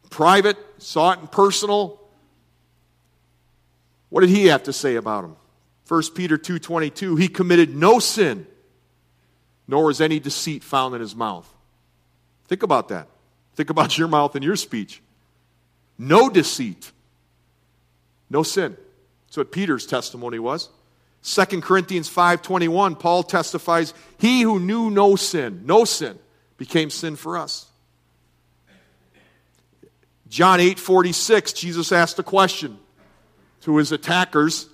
private, 0.08 0.56
saw 0.78 1.14
it 1.14 1.18
in 1.18 1.26
personal. 1.26 2.00
What 4.08 4.20
did 4.20 4.30
he 4.30 4.46
have 4.46 4.62
to 4.62 4.72
say 4.72 4.94
about 4.94 5.24
him? 5.24 5.34
1 5.88 6.14
Peter 6.14 6.38
2:22 6.38 7.16
He 7.16 7.26
committed 7.26 7.74
no 7.74 7.98
sin, 7.98 8.46
nor 9.70 9.88
is 9.90 10.00
any 10.00 10.18
deceit 10.18 10.64
found 10.64 10.94
in 10.96 11.00
his 11.00 11.14
mouth. 11.14 11.48
Think 12.48 12.64
about 12.64 12.88
that. 12.88 13.06
Think 13.54 13.70
about 13.70 13.96
your 13.98 14.08
mouth 14.08 14.34
and 14.34 14.44
your 14.44 14.56
speech 14.56 15.00
no 15.96 16.30
deceit, 16.30 16.92
no 18.30 18.42
sin. 18.42 18.74
That's 19.26 19.36
what 19.36 19.52
Peter's 19.52 19.86
testimony 19.86 20.38
was. 20.38 20.70
2 21.22 21.60
Corinthians 21.60 22.08
5:21 22.08 22.98
Paul 22.98 23.22
testifies 23.22 23.92
he 24.18 24.40
who 24.40 24.58
knew 24.58 24.90
no 24.90 25.14
sin 25.16 25.62
no 25.66 25.84
sin 25.84 26.18
became 26.56 26.88
sin 26.90 27.14
for 27.16 27.36
us. 27.36 27.66
John 30.28 30.58
8:46 30.58 31.54
Jesus 31.54 31.92
asked 31.92 32.18
a 32.18 32.22
question 32.22 32.78
to 33.60 33.76
his 33.76 33.92
attackers 33.92 34.68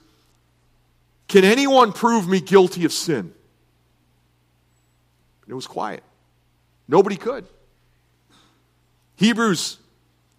Can 1.26 1.44
anyone 1.44 1.92
prove 1.92 2.28
me 2.28 2.40
guilty 2.40 2.84
of 2.84 2.92
sin? 2.92 3.34
It 5.48 5.54
was 5.54 5.66
quiet. 5.66 6.02
Nobody 6.88 7.16
could. 7.16 7.46
Hebrews 9.16 9.78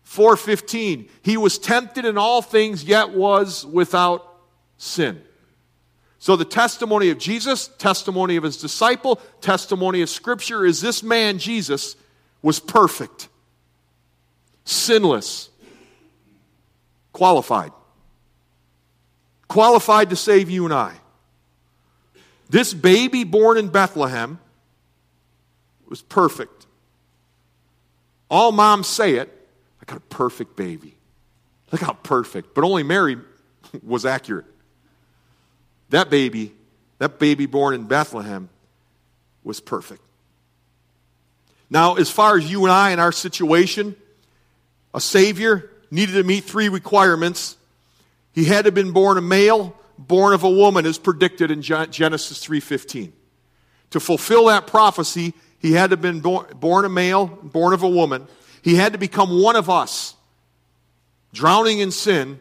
4:15 0.06 1.10
He 1.22 1.38
was 1.38 1.58
tempted 1.58 2.06
in 2.06 2.18
all 2.18 2.42
things 2.42 2.84
yet 2.84 3.12
was 3.12 3.66
without 3.66 4.38
sin. 4.78 5.22
So 6.20 6.36
the 6.36 6.46
testimony 6.46 7.10
of 7.10 7.20
Jesus, 7.20 7.68
testimony 7.78 8.38
of 8.38 8.44
his 8.44 8.58
disciple, 8.58 9.22
testimony 9.42 10.02
of 10.02 10.10
scripture 10.10 10.66
is 10.66 10.82
this 10.82 11.04
man 11.04 11.38
Jesus 11.38 11.96
was 12.42 12.60
perfect, 12.60 13.30
sinless, 14.66 15.50
qualified. 17.14 17.72
Qualified 19.48 20.10
to 20.10 20.16
save 20.16 20.50
you 20.50 20.66
and 20.66 20.74
I. 20.74 20.94
This 22.50 22.74
baby 22.74 23.24
born 23.24 23.58
in 23.58 23.70
Bethlehem 23.70 24.40
was 25.90 26.02
perfect. 26.02 26.66
All 28.30 28.52
moms 28.52 28.88
say 28.88 29.16
it, 29.16 29.34
I 29.82 29.86
got 29.86 29.98
a 29.98 30.02
perfect 30.02 30.56
baby. 30.56 30.96
Look 31.72 31.82
how 31.82 31.94
perfect. 31.94 32.54
But 32.54 32.64
only 32.64 32.84
Mary 32.84 33.18
was 33.84 34.06
accurate. 34.06 34.46
That 35.90 36.10
baby, 36.10 36.54
that 36.98 37.20
baby 37.20 37.46
born 37.46 37.74
in 37.74 37.86
Bethlehem, 37.86 38.50
was 39.44 39.60
perfect. 39.60 40.02
Now, 41.70 41.96
as 41.96 42.10
far 42.10 42.38
as 42.38 42.50
you 42.50 42.64
and 42.64 42.72
I 42.72 42.92
in 42.92 43.00
our 43.00 43.12
situation, 43.12 43.96
a 44.94 45.02
Savior 45.02 45.70
needed 45.92 46.14
to 46.14 46.24
meet 46.24 46.44
three 46.44 46.70
requirements. 46.70 47.58
He 48.34 48.46
had 48.46 48.64
to 48.64 48.68
have 48.68 48.74
been 48.74 48.92
born 48.92 49.18
a 49.18 49.22
male, 49.22 49.76
born 49.98 50.34
of 50.34 50.44
a 50.44 50.50
woman, 50.50 50.86
as 50.86 50.98
predicted 50.98 51.52
in 51.52 51.62
Genesis 51.62 52.46
3.15. 52.46 53.12
To 53.92 54.00
fulfill 54.00 54.46
that 54.48 54.68
prophecy, 54.68 55.34
he 55.60 55.74
had 55.74 55.90
to 55.90 55.94
have 55.94 56.02
been 56.02 56.20
born, 56.20 56.46
born 56.56 56.86
a 56.86 56.90
male, 56.90 57.28
born 57.28 57.74
of 57.74 57.84
a 57.84 57.90
woman. 57.90 58.28
He 58.62 58.76
had 58.76 58.94
to 58.94 59.00
become 59.00 59.42
one 59.42 59.56
of 59.56 59.70
us, 59.70 60.16
drowning 61.34 61.80
in 61.80 61.92
sin, 61.92 62.40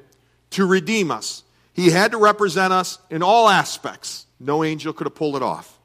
to 0.51 0.67
redeem 0.67 1.11
us. 1.11 1.43
He 1.73 1.91
had 1.91 2.13
to 2.13 2.19
represent 2.19 2.73
us 2.73 2.99
in 3.11 3.23
all 3.23 3.49
aspects. 3.49 4.27
No 4.41 4.65
angel 4.65 4.93
could 4.93 5.07
have 5.07 5.15
pulled 5.15 5.37
it 5.37 5.43
off. 5.43 5.79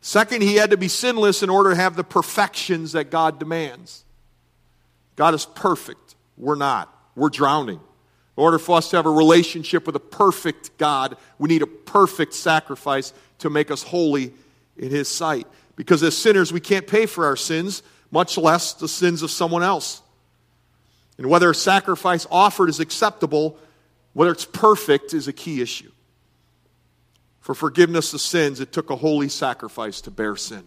Second, 0.00 0.42
he 0.42 0.56
had 0.56 0.70
to 0.70 0.76
be 0.76 0.88
sinless 0.88 1.42
in 1.42 1.48
order 1.48 1.70
to 1.70 1.76
have 1.76 1.96
the 1.96 2.04
perfections 2.04 2.92
that 2.92 3.10
God 3.10 3.38
demands. 3.38 4.04
God 5.16 5.34
is 5.34 5.46
perfect. 5.46 6.14
We're 6.36 6.56
not. 6.56 6.94
We're 7.14 7.30
drowning. 7.30 7.76
In 7.76 8.42
order 8.42 8.58
for 8.58 8.76
us 8.76 8.90
to 8.90 8.96
have 8.96 9.06
a 9.06 9.10
relationship 9.10 9.86
with 9.86 9.96
a 9.96 10.00
perfect 10.00 10.76
God, 10.76 11.16
we 11.38 11.48
need 11.48 11.62
a 11.62 11.66
perfect 11.66 12.34
sacrifice 12.34 13.12
to 13.38 13.48
make 13.48 13.70
us 13.70 13.82
holy 13.82 14.32
in 14.76 14.90
His 14.90 15.08
sight. 15.08 15.46
Because 15.76 16.02
as 16.02 16.16
sinners, 16.16 16.52
we 16.52 16.60
can't 16.60 16.86
pay 16.86 17.06
for 17.06 17.26
our 17.26 17.36
sins, 17.36 17.82
much 18.10 18.38
less 18.38 18.74
the 18.74 18.88
sins 18.88 19.22
of 19.22 19.30
someone 19.30 19.62
else. 19.62 20.02
And 21.18 21.28
whether 21.28 21.50
a 21.50 21.54
sacrifice 21.54 22.26
offered 22.30 22.68
is 22.68 22.80
acceptable, 22.80 23.58
whether 24.12 24.32
it's 24.32 24.44
perfect, 24.44 25.14
is 25.14 25.28
a 25.28 25.32
key 25.32 25.60
issue. 25.60 25.90
For 27.40 27.54
forgiveness 27.54 28.14
of 28.14 28.20
sins, 28.20 28.60
it 28.60 28.72
took 28.72 28.90
a 28.90 28.96
holy 28.96 29.28
sacrifice 29.28 30.00
to 30.02 30.10
bear 30.10 30.36
sin. 30.36 30.64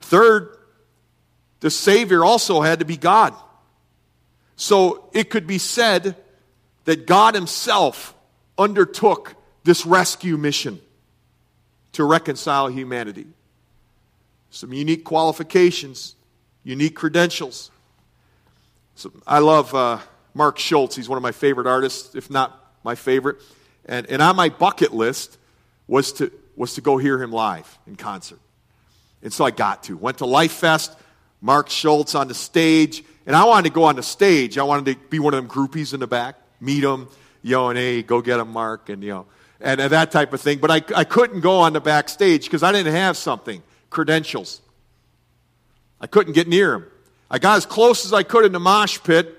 Third, 0.00 0.56
the 1.60 1.70
Savior 1.70 2.24
also 2.24 2.60
had 2.60 2.80
to 2.80 2.84
be 2.84 2.96
God. 2.96 3.34
So 4.56 5.08
it 5.12 5.30
could 5.30 5.46
be 5.46 5.58
said 5.58 6.16
that 6.84 7.06
God 7.06 7.34
Himself 7.34 8.14
undertook 8.58 9.34
this 9.64 9.86
rescue 9.86 10.36
mission 10.36 10.80
to 11.92 12.04
reconcile 12.04 12.68
humanity 12.68 13.26
some 14.52 14.72
unique 14.72 15.02
qualifications, 15.02 16.14
unique 16.62 16.94
credentials. 16.94 17.70
So 18.94 19.10
I 19.26 19.38
love 19.38 19.74
uh, 19.74 19.98
Mark 20.34 20.58
Schultz. 20.58 20.94
He's 20.94 21.08
one 21.08 21.16
of 21.16 21.22
my 21.22 21.32
favorite 21.32 21.66
artists, 21.66 22.14
if 22.14 22.30
not 22.30 22.72
my 22.84 22.94
favorite. 22.94 23.38
And, 23.86 24.06
and 24.08 24.20
on 24.20 24.36
my 24.36 24.50
bucket 24.50 24.92
list 24.92 25.38
was 25.88 26.12
to, 26.14 26.30
was 26.54 26.74
to 26.74 26.82
go 26.82 26.98
hear 26.98 27.20
him 27.20 27.32
live 27.32 27.78
in 27.86 27.96
concert. 27.96 28.38
And 29.22 29.32
so 29.32 29.44
I 29.44 29.50
got 29.50 29.84
to. 29.84 29.96
Went 29.96 30.18
to 30.18 30.26
Life 30.26 30.52
Fest, 30.52 30.94
Mark 31.40 31.70
Schultz 31.70 32.14
on 32.14 32.28
the 32.28 32.34
stage. 32.34 33.02
And 33.26 33.34
I 33.34 33.44
wanted 33.44 33.68
to 33.70 33.74
go 33.74 33.84
on 33.84 33.96
the 33.96 34.02
stage. 34.02 34.58
I 34.58 34.64
wanted 34.64 34.92
to 34.92 35.08
be 35.08 35.18
one 35.18 35.32
of 35.32 35.42
them 35.42 35.50
groupies 35.50 35.94
in 35.94 36.00
the 36.00 36.06
back, 36.06 36.36
meet 36.60 36.84
him, 36.84 37.08
know, 37.42 37.70
and 37.70 37.78
hey, 37.78 38.02
go 38.02 38.20
get 38.20 38.38
him, 38.38 38.52
Mark, 38.52 38.90
and, 38.90 39.02
you 39.02 39.10
know, 39.10 39.26
and, 39.60 39.80
and 39.80 39.90
that 39.92 40.10
type 40.10 40.34
of 40.34 40.42
thing. 40.42 40.58
But 40.58 40.70
I, 40.70 40.82
I 40.94 41.04
couldn't 41.04 41.40
go 41.40 41.60
on 41.60 41.72
the 41.72 41.80
backstage 41.80 42.44
because 42.44 42.62
I 42.62 42.70
didn't 42.70 42.92
have 42.92 43.16
something 43.16 43.62
credentials. 43.92 44.60
I 46.00 46.08
couldn't 46.08 46.32
get 46.32 46.48
near 46.48 46.74
him. 46.74 46.86
I 47.30 47.38
got 47.38 47.56
as 47.56 47.66
close 47.66 48.04
as 48.04 48.12
I 48.12 48.24
could 48.24 48.44
in 48.44 48.52
the 48.52 48.60
mosh 48.60 48.98
pit, 49.04 49.38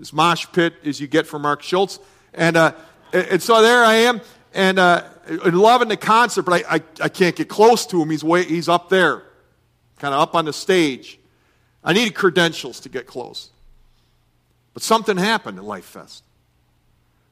as 0.00 0.12
mosh 0.12 0.46
pit 0.52 0.74
as 0.84 1.00
you 1.00 1.06
get 1.06 1.26
from 1.26 1.42
Mark 1.42 1.62
Schultz. 1.62 1.98
And, 2.32 2.56
uh, 2.56 2.72
and 3.12 3.42
so 3.42 3.60
there 3.60 3.84
I 3.84 3.94
am, 3.94 4.20
and, 4.54 4.78
uh, 4.78 5.04
loving 5.44 5.88
the 5.88 5.96
concert, 5.96 6.42
but 6.42 6.64
I, 6.64 6.76
I, 6.76 6.82
I 7.02 7.08
can't 7.08 7.36
get 7.36 7.48
close 7.48 7.86
to 7.86 8.00
him. 8.00 8.10
He's, 8.10 8.24
way, 8.24 8.44
he's 8.44 8.68
up 8.68 8.88
there, 8.88 9.22
kind 9.98 10.14
of 10.14 10.20
up 10.20 10.34
on 10.34 10.46
the 10.46 10.52
stage. 10.52 11.18
I 11.84 11.92
needed 11.92 12.14
credentials 12.14 12.80
to 12.80 12.88
get 12.88 13.06
close. 13.06 13.50
But 14.72 14.82
something 14.82 15.16
happened 15.16 15.58
at 15.58 15.64
Life 15.64 15.84
Fest. 15.84 16.24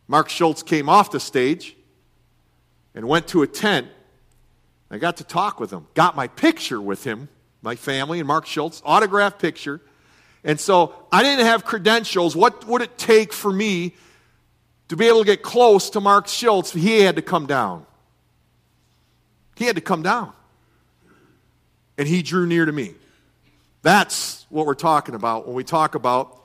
Mark 0.09 0.29
Schultz 0.29 0.63
came 0.63 0.89
off 0.89 1.11
the 1.11 1.21
stage 1.21 1.77
and 2.95 3.09
went 3.09 3.29
to 3.29 3.43
a 3.43 3.47
tent 3.47 3.89
I 4.97 4.99
got 4.99 5.19
to 5.19 5.25
talk 5.25 5.61
with 5.61 5.71
him, 5.71 5.87
got 5.93 6.17
my 6.17 6.27
picture 6.27 6.81
with 6.81 7.05
him, 7.05 7.29
my 7.61 7.77
family, 7.77 8.19
and 8.19 8.27
Mark 8.27 8.47
Schultz, 8.47 8.81
autographed 8.83 9.39
picture. 9.39 9.83
And 10.43 10.59
so 10.59 10.95
I 11.13 11.23
didn't 11.23 11.45
have 11.45 11.67
credentials. 11.67 12.35
What 12.35 12.67
would 12.67 12.81
it 12.81 12.97
take 12.97 13.35
for 13.35 13.53
me 13.53 13.95
to 14.89 14.97
be 14.97 15.07
able 15.07 15.19
to 15.19 15.27
get 15.27 15.43
close 15.43 15.91
to 15.91 16.01
Mark 16.01 16.29
Schultz? 16.29 16.73
He 16.73 17.01
had 17.01 17.17
to 17.17 17.23
come 17.23 17.45
down. 17.45 17.85
He 19.55 19.67
had 19.67 19.77
to 19.77 19.83
come 19.83 20.03
down. 20.03 20.33
And 21.99 22.09
he 22.09 22.23
drew 22.23 22.47
near 22.47 22.65
to 22.65 22.73
me. 22.73 22.95
That's 23.83 24.47
what 24.49 24.65
we're 24.65 24.75
talking 24.75 25.15
about 25.15 25.47
when 25.47 25.55
we 25.55 25.63
talk 25.63 25.95
about 25.95 26.41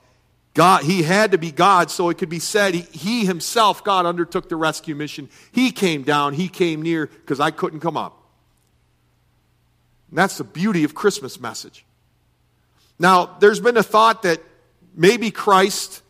God. 0.53 0.83
He 0.83 1.03
had 1.03 1.31
to 1.31 1.37
be 1.37 1.53
God 1.53 1.89
so 1.89 2.09
it 2.09 2.17
could 2.17 2.27
be 2.27 2.39
said 2.39 2.73
he, 2.73 2.81
he 2.81 3.25
himself, 3.25 3.81
God, 3.81 4.05
undertook 4.05 4.49
the 4.49 4.57
rescue 4.57 4.93
mission. 4.93 5.29
He 5.53 5.71
came 5.71 6.03
down, 6.03 6.33
he 6.33 6.49
came 6.49 6.81
near 6.81 7.07
because 7.07 7.39
I 7.39 7.51
couldn't 7.51 7.79
come 7.79 7.95
up. 7.95 8.20
And 10.11 10.17
that's 10.17 10.37
the 10.37 10.43
beauty 10.43 10.83
of 10.83 10.93
Christmas 10.93 11.39
message. 11.39 11.83
Now, 12.99 13.37
there's 13.39 13.59
been 13.59 13.77
a 13.77 13.83
thought 13.83 14.23
that 14.23 14.39
maybe 14.93 15.31
Christ 15.31 16.03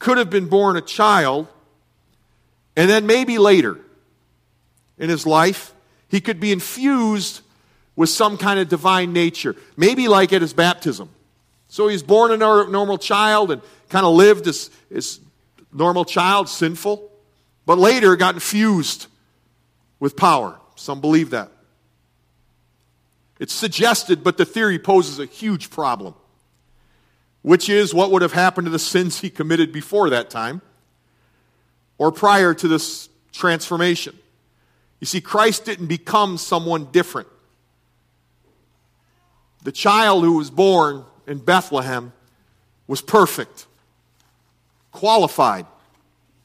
could 0.00 0.18
have 0.18 0.30
been 0.30 0.48
born 0.48 0.76
a 0.76 0.80
child, 0.80 1.46
and 2.74 2.90
then 2.90 3.06
maybe 3.06 3.38
later 3.38 3.78
in 4.98 5.08
his 5.08 5.26
life, 5.26 5.72
he 6.08 6.20
could 6.20 6.40
be 6.40 6.50
infused 6.50 7.42
with 7.94 8.08
some 8.08 8.36
kind 8.38 8.58
of 8.58 8.68
divine 8.68 9.12
nature, 9.12 9.54
maybe 9.76 10.08
like 10.08 10.32
at 10.32 10.40
his 10.40 10.54
baptism. 10.54 11.08
So 11.68 11.86
he's 11.88 12.02
born 12.02 12.32
a 12.32 12.36
normal 12.36 12.98
child 12.98 13.50
and 13.50 13.62
kind 13.90 14.04
of 14.04 14.14
lived 14.14 14.48
as, 14.48 14.70
as 14.92 15.20
normal 15.72 16.04
child, 16.04 16.48
sinful, 16.48 17.10
but 17.64 17.78
later 17.78 18.16
got 18.16 18.34
infused 18.34 19.06
with 20.00 20.16
power. 20.16 20.58
Some 20.74 21.00
believe 21.00 21.30
that. 21.30 21.51
It's 23.42 23.52
suggested, 23.52 24.22
but 24.22 24.36
the 24.36 24.44
theory 24.44 24.78
poses 24.78 25.18
a 25.18 25.26
huge 25.26 25.68
problem, 25.68 26.14
which 27.42 27.68
is 27.68 27.92
what 27.92 28.12
would 28.12 28.22
have 28.22 28.32
happened 28.32 28.66
to 28.66 28.70
the 28.70 28.78
sins 28.78 29.18
he 29.18 29.30
committed 29.30 29.72
before 29.72 30.10
that 30.10 30.30
time 30.30 30.62
or 31.98 32.12
prior 32.12 32.54
to 32.54 32.68
this 32.68 33.08
transformation. 33.32 34.16
You 35.00 35.06
see, 35.08 35.20
Christ 35.20 35.64
didn't 35.64 35.88
become 35.88 36.38
someone 36.38 36.92
different. 36.92 37.26
The 39.64 39.72
child 39.72 40.22
who 40.22 40.34
was 40.34 40.48
born 40.48 41.04
in 41.26 41.38
Bethlehem 41.38 42.12
was 42.86 43.00
perfect, 43.00 43.66
qualified 44.92 45.66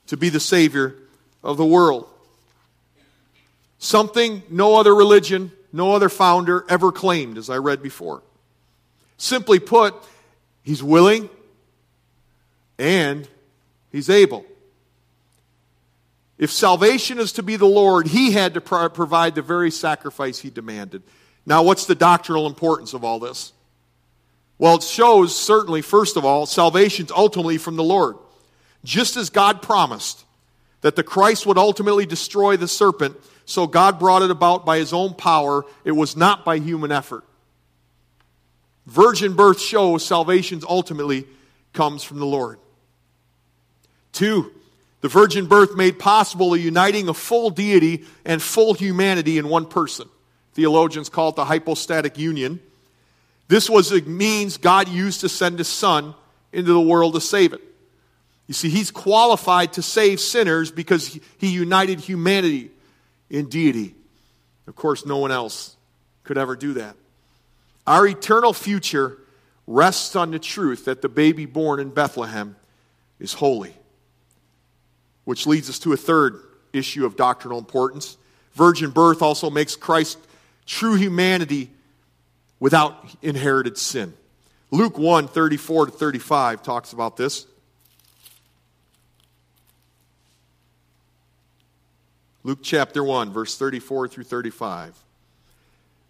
to 0.08 0.18
be 0.18 0.30
the 0.30 0.40
Savior 0.40 0.96
of 1.44 1.58
the 1.58 1.66
world. 1.66 2.10
Something 3.78 4.42
no 4.50 4.78
other 4.78 4.96
religion 4.96 5.52
no 5.72 5.94
other 5.94 6.10
founder 6.10 6.66
ever 6.70 6.92
claimed, 6.92 7.38
as 7.38 7.50
I 7.50 7.58
read 7.58 7.82
before. 7.84 8.24
Simply 9.18 9.60
put, 9.60 9.96
he's 10.64 10.84
willing 10.84 11.30
and 12.78 13.28
he's 13.92 14.10
able. 14.10 14.46
If 16.38 16.52
salvation 16.52 17.20
is 17.20 17.32
to 17.34 17.44
be 17.44 17.56
the 17.56 17.66
Lord, 17.66 18.08
he 18.08 18.32
had 18.32 18.54
to 18.54 18.62
pro- 18.62 18.90
provide 18.90 19.36
the 19.36 19.42
very 19.42 19.72
sacrifice 19.72 20.40
he 20.40 20.50
demanded. 20.50 21.02
Now, 21.46 21.64
what's 21.64 21.86
the 21.86 21.96
doctrinal 21.96 22.46
importance 22.46 22.94
of 22.94 23.04
all 23.04 23.20
this? 23.20 23.54
Well, 24.60 24.76
it 24.76 24.84
shows, 24.84 25.36
certainly, 25.36 25.82
first 25.82 26.18
of 26.18 26.26
all, 26.26 26.46
salvation's 26.46 27.12
ultimately 27.12 27.58
from 27.58 27.76
the 27.76 27.84
Lord. 27.84 28.18
Just 28.84 29.18
as 29.18 29.30
God 29.30 29.62
promised 29.62 30.26
that 30.82 30.96
the 30.96 31.04
Christ 31.04 31.46
would 31.46 31.58
ultimately 31.58 32.06
destroy 32.06 32.58
the 32.58 32.68
serpent, 32.68 33.18
so 33.48 33.66
God 33.66 33.98
brought 33.98 34.24
it 34.24 34.30
about 34.30 34.66
by 34.66 34.78
his 34.78 34.92
own 34.92 35.14
power. 35.14 35.64
It 35.86 35.94
was 35.94 36.18
not 36.18 36.44
by 36.44 36.60
human 36.60 36.92
effort. 36.92 37.24
Virgin 38.86 39.34
birth 39.34 39.62
shows 39.62 40.06
salvation 40.06 40.62
ultimately 40.68 41.26
comes 41.72 42.04
from 42.04 42.20
the 42.20 42.26
Lord. 42.26 42.60
Two, 44.12 44.52
the 45.00 45.08
virgin 45.08 45.46
birth 45.46 45.78
made 45.78 45.98
possible 45.98 46.54
a 46.54 46.58
uniting 46.58 47.08
of 47.08 47.16
full 47.16 47.50
deity 47.50 48.04
and 48.26 48.42
full 48.42 48.74
humanity 48.74 49.38
in 49.38 49.48
one 49.48 49.66
person. 49.66 50.10
Theologians 50.54 51.08
call 51.08 51.30
it 51.30 51.38
the 51.38 51.46
hypostatic 51.46 52.18
union. 52.18 52.60
This 53.48 53.70
was 53.70 53.94
a 53.94 54.02
means 54.02 54.58
God 54.58 54.90
used 54.90 55.22
to 55.22 55.30
send 55.30 55.58
his 55.58 55.70
son 55.70 56.14
into 56.52 56.74
the 56.74 56.82
world 56.82 57.14
to 57.14 57.22
save 57.22 57.54
it. 57.54 57.62
You 58.48 58.54
see, 58.54 58.70
he's 58.70 58.92
qualified 58.92 59.74
to 59.74 59.82
save 59.82 60.20
sinners 60.20 60.70
because 60.70 61.18
he 61.38 61.48
united 61.48 62.02
humanity 62.02 62.72
in 63.30 63.50
deity. 63.50 63.96
Of 64.68 64.76
course, 64.76 65.06
no 65.06 65.18
one 65.18 65.32
else 65.32 65.76
could 66.24 66.38
ever 66.38 66.56
do 66.56 66.74
that. 66.74 66.96
Our 67.86 68.06
eternal 68.08 68.54
future 68.54 69.18
rests 69.66 70.16
on 70.16 70.32
the 70.32 70.40
truth 70.40 70.86
that 70.86 71.02
the 71.02 71.10
baby 71.10 71.46
born 71.46 71.80
in 71.80 71.90
Bethlehem 71.90 72.56
is 73.20 73.34
holy. 73.34 73.74
Which 75.26 75.48
leads 75.48 75.70
us 75.70 75.80
to 75.80 75.94
a 75.94 75.98
third 75.98 76.42
issue 76.74 77.06
of 77.06 77.16
doctrinal 77.16 77.60
importance. 77.60 78.18
Virgin 78.54 78.92
birth 78.92 79.22
also 79.22 79.50
makes 79.50 79.76
Christ 79.76 80.18
true 80.66 80.96
humanity 80.96 81.70
without 82.60 83.06
inherited 83.22 83.78
sin. 83.78 84.14
Luke 84.72 84.98
1 84.98 85.28
34 85.28 85.88
to 85.88 85.92
35 85.92 86.64
talks 86.64 86.94
about 86.94 87.18
this. 87.18 87.46
Luke 92.48 92.60
chapter 92.64 93.04
1, 93.04 93.34
verse 93.34 93.58
34 93.58 94.08
through 94.08 94.24
35. 94.24 94.98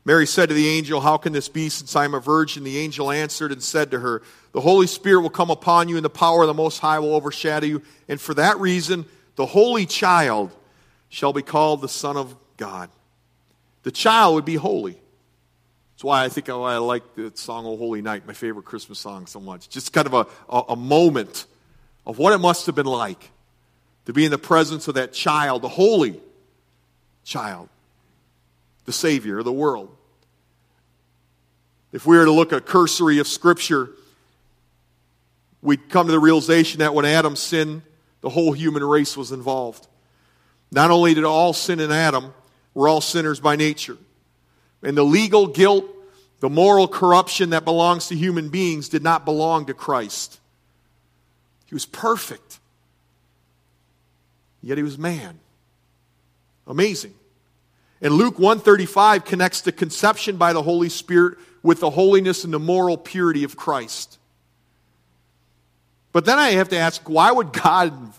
Mary 0.06 0.28
said 0.28 0.50
to 0.50 0.54
the 0.54 0.68
angel, 0.68 1.02
How 1.02 1.18
can 1.18 1.34
this 1.34 1.50
be 1.50 1.68
since 1.68 1.96
I 1.96 2.06
am 2.06 2.14
a 2.14 2.20
virgin? 2.20 2.64
The 2.64 2.78
angel 2.78 3.10
answered 3.10 3.52
and 3.52 3.64
said 3.64 3.90
to 3.90 4.00
her, 4.00 4.22
The 4.52 4.62
Holy 4.62 4.86
Spirit 4.86 5.22
will 5.22 5.32
come 5.32 5.50
upon 5.50 5.90
you, 5.90 5.96
and 5.96 6.06
the 6.06 6.12
power 6.12 6.44
of 6.44 6.48
the 6.48 6.54
Most 6.54 6.78
High 6.78 7.00
will 7.00 7.16
overshadow 7.16 7.66
you. 7.66 7.82
And 8.08 8.22
for 8.22 8.36
that 8.36 8.60
reason, 8.60 9.06
the 9.36 9.48
holy 9.48 9.88
child 9.88 10.56
shall 11.10 11.34
be 11.34 11.42
called 11.42 11.82
the 11.82 11.90
Son 11.90 12.16
of 12.16 12.36
God. 12.58 12.92
The 13.82 13.90
child 13.90 14.36
would 14.36 14.46
be 14.46 14.58
holy. 14.58 14.94
That's 15.96 16.04
why 16.04 16.24
I 16.24 16.30
think 16.30 16.50
I 16.50 16.78
like 16.78 17.16
the 17.16 17.32
song 17.34 17.66
O 17.66 17.78
Holy 17.78 18.04
Night, 18.04 18.28
my 18.28 18.34
favorite 18.34 18.66
Christmas 18.66 19.00
song, 19.00 19.26
so 19.26 19.40
much. 19.40 19.70
Just 19.70 19.92
kind 19.92 20.06
of 20.06 20.14
a, 20.14 20.28
a, 20.56 20.64
a 20.70 20.76
moment 20.76 21.48
of 22.06 22.20
what 22.20 22.32
it 22.34 22.38
must 22.38 22.68
have 22.68 22.76
been 22.76 22.86
like 22.86 23.32
to 24.06 24.14
be 24.14 24.24
in 24.24 24.30
the 24.30 24.38
presence 24.38 24.88
of 24.88 24.94
that 24.94 25.14
child, 25.14 25.64
the 25.64 25.68
holy 25.68 26.22
child, 27.28 27.68
the 28.86 28.94
Savior 28.94 29.40
of 29.40 29.46
the 29.46 29.52
world. 29.52 29.94
If 31.92 32.06
we 32.06 32.18
were 32.18 32.24
to 32.24 32.32
look 32.32 32.54
at 32.54 32.60
a 32.60 32.62
cursory 32.62 33.20
of 33.20 33.28
Scripture, 33.28 33.90
we'd 35.62 35.90
come 35.90 36.08
to 36.08 36.12
the 36.12 36.20
realization 36.20 36.80
that 36.80 36.94
when 36.94 37.04
Adam 37.04 37.36
sinned, 37.36 37.82
the 38.22 38.30
whole 38.30 38.54
human 38.54 38.82
race 38.82 39.18
was 39.18 39.34
involved. 39.34 39.88
Not 40.72 40.90
only 40.90 41.14
did 41.14 41.26
all 41.26 41.52
sin 41.52 41.82
in 41.82 41.92
Adam, 41.92 42.34
we're 42.74 42.88
all 42.88 43.02
sinners 43.02 43.42
by 43.42 43.58
nature. 43.58 43.98
And 44.82 44.96
the 44.98 45.04
legal 45.04 45.48
guilt, 45.48 45.86
the 46.40 46.50
moral 46.50 46.88
corruption 46.88 47.50
that 47.50 47.66
belongs 47.66 48.08
to 48.08 48.16
human 48.16 48.48
beings 48.48 48.88
did 48.88 49.04
not 49.04 49.26
belong 49.26 49.66
to 49.66 49.74
Christ. 49.74 50.40
He 51.66 51.76
was 51.76 51.86
perfect, 51.86 52.60
yet 54.62 54.78
he 54.78 54.84
was 54.84 54.98
man. 54.98 55.40
Amazing. 56.68 57.14
And 58.02 58.14
Luke 58.14 58.38
135 58.38 59.26
connects 59.26 59.62
the 59.62 59.72
conception 59.72 60.38
by 60.38 60.54
the 60.54 60.62
Holy 60.62 60.90
Spirit 60.90 61.38
with 61.64 61.80
the 61.80 61.90
holiness 61.90 62.44
and 62.44 62.54
the 62.54 62.60
moral 62.60 62.98
purity 62.98 63.44
of 63.44 63.56
Christ. 63.56 64.20
But 66.12 66.26
then 66.26 66.38
I 66.40 66.52
have 66.52 66.70
to 66.70 66.78
ask, 66.78 67.10
why 67.10 67.32
would 67.32 67.54
God 67.54 68.14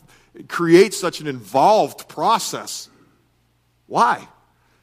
create 0.49 0.95
such 0.95 1.21
an 1.21 1.27
involved 1.27 2.09
process? 2.09 2.89
Why? 3.87 4.27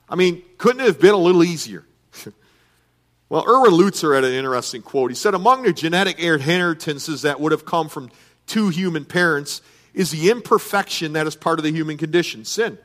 I 0.09 0.15
mean, 0.15 0.43
couldn't 0.57 0.81
it 0.81 0.87
have 0.87 0.99
been 0.99 1.13
a 1.13 1.17
little 1.17 1.43
easier? 1.43 1.85
well, 3.29 3.45
Erwin 3.47 3.71
Lutzer 3.71 4.15
had 4.15 4.23
an 4.23 4.33
interesting 4.33 4.81
quote. 4.81 5.11
He 5.11 5.15
said, 5.15 5.33
Among 5.33 5.63
the 5.63 5.73
genetic 5.73 6.19
inheritances 6.19 7.23
that 7.23 7.39
would 7.39 7.51
have 7.51 7.65
come 7.65 7.89
from 7.89 8.11
two 8.47 8.69
human 8.69 9.05
parents 9.05 9.61
is 9.93 10.11
the 10.11 10.29
imperfection 10.29 11.13
that 11.13 11.27
is 11.27 11.35
part 11.35 11.59
of 11.59 11.63
the 11.63 11.71
human 11.71 11.97
condition 11.97 12.45
sin. 12.45 12.77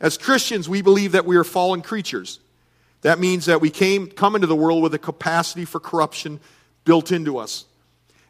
As 0.00 0.18
Christians, 0.18 0.68
we 0.68 0.82
believe 0.82 1.12
that 1.12 1.24
we 1.24 1.36
are 1.36 1.44
fallen 1.44 1.82
creatures. 1.82 2.40
That 3.02 3.18
means 3.18 3.46
that 3.46 3.60
we 3.60 3.70
came, 3.70 4.08
come 4.08 4.34
into 4.34 4.46
the 4.46 4.56
world 4.56 4.82
with 4.82 4.94
a 4.94 4.98
capacity 4.98 5.64
for 5.64 5.80
corruption 5.80 6.40
built 6.84 7.12
into 7.12 7.38
us. 7.38 7.64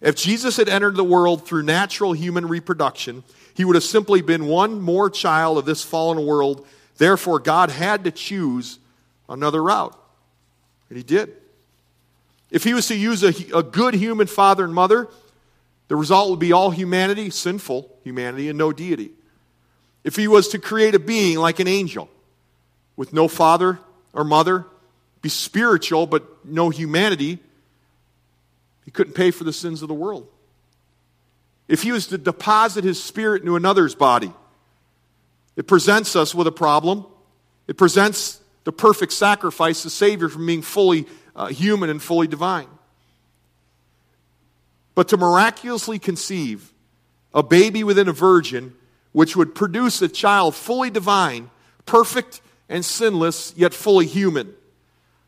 If 0.00 0.16
Jesus 0.16 0.56
had 0.56 0.68
entered 0.68 0.96
the 0.96 1.04
world 1.04 1.46
through 1.46 1.62
natural 1.62 2.12
human 2.12 2.46
reproduction, 2.46 3.24
he 3.54 3.64
would 3.64 3.74
have 3.74 3.84
simply 3.84 4.20
been 4.20 4.46
one 4.46 4.80
more 4.80 5.08
child 5.08 5.56
of 5.58 5.64
this 5.64 5.82
fallen 5.82 6.26
world. 6.26 6.66
Therefore, 6.98 7.38
God 7.38 7.70
had 7.70 8.04
to 8.04 8.10
choose 8.10 8.78
another 9.28 9.62
route. 9.62 9.98
And 10.88 10.96
he 10.96 11.02
did. 11.02 11.32
If 12.50 12.64
he 12.64 12.74
was 12.74 12.86
to 12.88 12.96
use 12.96 13.22
a, 13.22 13.56
a 13.56 13.62
good 13.62 13.94
human 13.94 14.26
father 14.26 14.64
and 14.64 14.74
mother, 14.74 15.08
the 15.88 15.96
result 15.96 16.30
would 16.30 16.38
be 16.38 16.52
all 16.52 16.70
humanity, 16.70 17.30
sinful 17.30 17.98
humanity, 18.04 18.48
and 18.48 18.58
no 18.58 18.72
deity. 18.72 19.10
If 20.06 20.14
he 20.14 20.28
was 20.28 20.46
to 20.50 20.60
create 20.60 20.94
a 20.94 21.00
being 21.00 21.36
like 21.36 21.58
an 21.58 21.66
angel 21.66 22.08
with 22.94 23.12
no 23.12 23.26
father 23.26 23.80
or 24.12 24.22
mother, 24.22 24.64
be 25.20 25.28
spiritual 25.28 26.06
but 26.06 26.46
no 26.46 26.70
humanity, 26.70 27.40
he 28.84 28.92
couldn't 28.92 29.14
pay 29.14 29.32
for 29.32 29.42
the 29.42 29.52
sins 29.52 29.82
of 29.82 29.88
the 29.88 29.94
world. 29.94 30.28
If 31.66 31.82
he 31.82 31.90
was 31.90 32.06
to 32.06 32.18
deposit 32.18 32.84
his 32.84 33.02
spirit 33.02 33.42
into 33.42 33.56
another's 33.56 33.96
body, 33.96 34.32
it 35.56 35.66
presents 35.66 36.14
us 36.14 36.36
with 36.36 36.46
a 36.46 36.52
problem. 36.52 37.04
It 37.66 37.76
presents 37.76 38.40
the 38.62 38.70
perfect 38.70 39.12
sacrifice, 39.12 39.82
the 39.82 39.90
Savior, 39.90 40.28
from 40.28 40.46
being 40.46 40.62
fully 40.62 41.06
uh, 41.34 41.48
human 41.48 41.90
and 41.90 42.00
fully 42.00 42.28
divine. 42.28 42.68
But 44.94 45.08
to 45.08 45.16
miraculously 45.16 45.98
conceive 45.98 46.72
a 47.34 47.42
baby 47.42 47.82
within 47.82 48.06
a 48.06 48.12
virgin, 48.12 48.72
which 49.16 49.34
would 49.34 49.54
produce 49.54 50.02
a 50.02 50.08
child 50.08 50.54
fully 50.54 50.90
divine, 50.90 51.48
perfect 51.86 52.42
and 52.68 52.84
sinless, 52.84 53.54
yet 53.56 53.72
fully 53.72 54.04
human. 54.04 54.52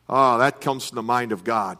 Ah, 0.07 0.35
oh, 0.35 0.37
that 0.37 0.61
comes 0.61 0.87
from 0.87 0.97
the 0.97 1.01
mind 1.01 1.31
of 1.31 1.43
God. 1.43 1.79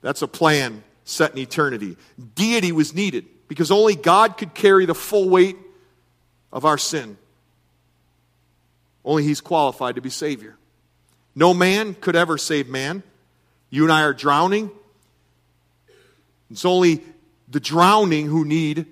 That's 0.00 0.22
a 0.22 0.26
plan 0.26 0.82
set 1.04 1.32
in 1.32 1.38
eternity. 1.38 1.98
Deity 2.34 2.72
was 2.72 2.94
needed 2.94 3.26
because 3.46 3.70
only 3.70 3.94
God 3.94 4.38
could 4.38 4.54
carry 4.54 4.86
the 4.86 4.94
full 4.94 5.28
weight 5.28 5.58
of 6.50 6.64
our 6.64 6.78
sin. 6.78 7.18
Only 9.04 9.24
He's 9.24 9.42
qualified 9.42 9.96
to 9.96 10.00
be 10.00 10.08
Savior. 10.08 10.56
No 11.34 11.52
man 11.52 11.92
could 11.92 12.16
ever 12.16 12.38
save 12.38 12.70
man. 12.70 13.02
You 13.68 13.82
and 13.82 13.92
I 13.92 14.04
are 14.04 14.14
drowning. 14.14 14.70
It's 16.50 16.64
only 16.64 17.02
the 17.50 17.60
drowning 17.60 18.28
who 18.28 18.46
need 18.46 18.86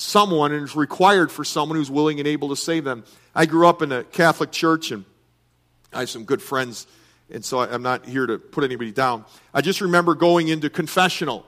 someone 0.00 0.52
and 0.52 0.62
it's 0.62 0.74
required 0.74 1.30
for 1.30 1.44
someone 1.44 1.76
who's 1.76 1.90
willing 1.90 2.18
and 2.18 2.26
able 2.26 2.48
to 2.48 2.56
save 2.56 2.84
them. 2.84 3.04
I 3.34 3.46
grew 3.46 3.68
up 3.68 3.82
in 3.82 3.92
a 3.92 4.02
Catholic 4.04 4.50
church 4.50 4.90
and 4.90 5.04
I 5.92 6.00
have 6.00 6.10
some 6.10 6.24
good 6.24 6.40
friends, 6.40 6.86
and 7.30 7.44
so 7.44 7.60
I'm 7.60 7.82
not 7.82 8.06
here 8.06 8.26
to 8.26 8.38
put 8.38 8.64
anybody 8.64 8.92
down. 8.92 9.24
I 9.52 9.60
just 9.60 9.80
remember 9.80 10.14
going 10.14 10.48
into 10.48 10.70
confessional, 10.70 11.44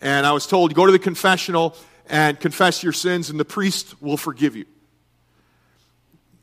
and 0.00 0.26
I 0.26 0.32
was 0.32 0.46
told, 0.46 0.74
go 0.74 0.86
to 0.86 0.92
the 0.92 0.98
confessional 0.98 1.76
and 2.08 2.40
confess 2.40 2.82
your 2.82 2.92
sins, 2.92 3.30
and 3.30 3.38
the 3.38 3.44
priest 3.44 4.00
will 4.02 4.16
forgive 4.16 4.56
you. 4.56 4.64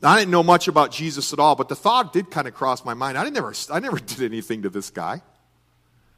I 0.03 0.17
didn't 0.17 0.31
know 0.31 0.43
much 0.43 0.67
about 0.67 0.91
Jesus 0.91 1.33
at 1.33 1.39
all, 1.39 1.55
but 1.55 1.69
the 1.69 1.75
thought 1.75 2.13
did 2.13 2.31
kind 2.31 2.47
of 2.47 2.53
cross 2.53 2.85
my 2.85 2.93
mind. 2.93 3.17
I 3.17 3.23
didn't 3.23 3.35
never, 3.35 3.53
I 3.71 3.79
never 3.79 3.99
did 3.99 4.21
anything 4.21 4.61
to 4.61 4.69
this 4.69 4.89
guy. 4.89 5.21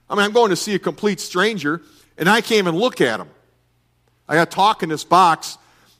I 0.10 0.16
mean, 0.16 0.24
I'm 0.26 0.34
going 0.34 0.50
to 0.50 0.56
see 0.56 0.76
a 0.76 0.80
complete 0.80 1.20
stranger, 1.20 1.82
and 2.18 2.30
I 2.30 2.42
can't 2.42 2.60
even 2.60 2.76
look 2.76 3.02
at 3.02 3.20
him. 3.20 3.30
I 4.28 4.36
got 4.36 4.52
talk 4.52 4.84
in 4.84 4.90
this 4.90 5.04
box, 5.04 5.58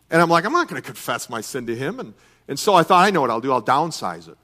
and 0.10 0.22
I'm 0.22 0.30
like, 0.30 0.46
I'm 0.46 0.54
not 0.54 0.68
going 0.68 0.82
to 0.82 0.86
confess 0.86 1.30
my 1.30 1.42
sin 1.42 1.68
to 1.68 1.76
him. 1.76 2.00
And, 2.00 2.14
and 2.48 2.58
so 2.60 2.74
I 2.74 2.84
thought, 2.84 3.06
I 3.06 3.10
know 3.10 3.22
what 3.22 3.30
I'll 3.30 3.42
do. 3.42 3.52
I'll 3.52 3.62
downsize 3.62 4.28
it. 4.30 4.38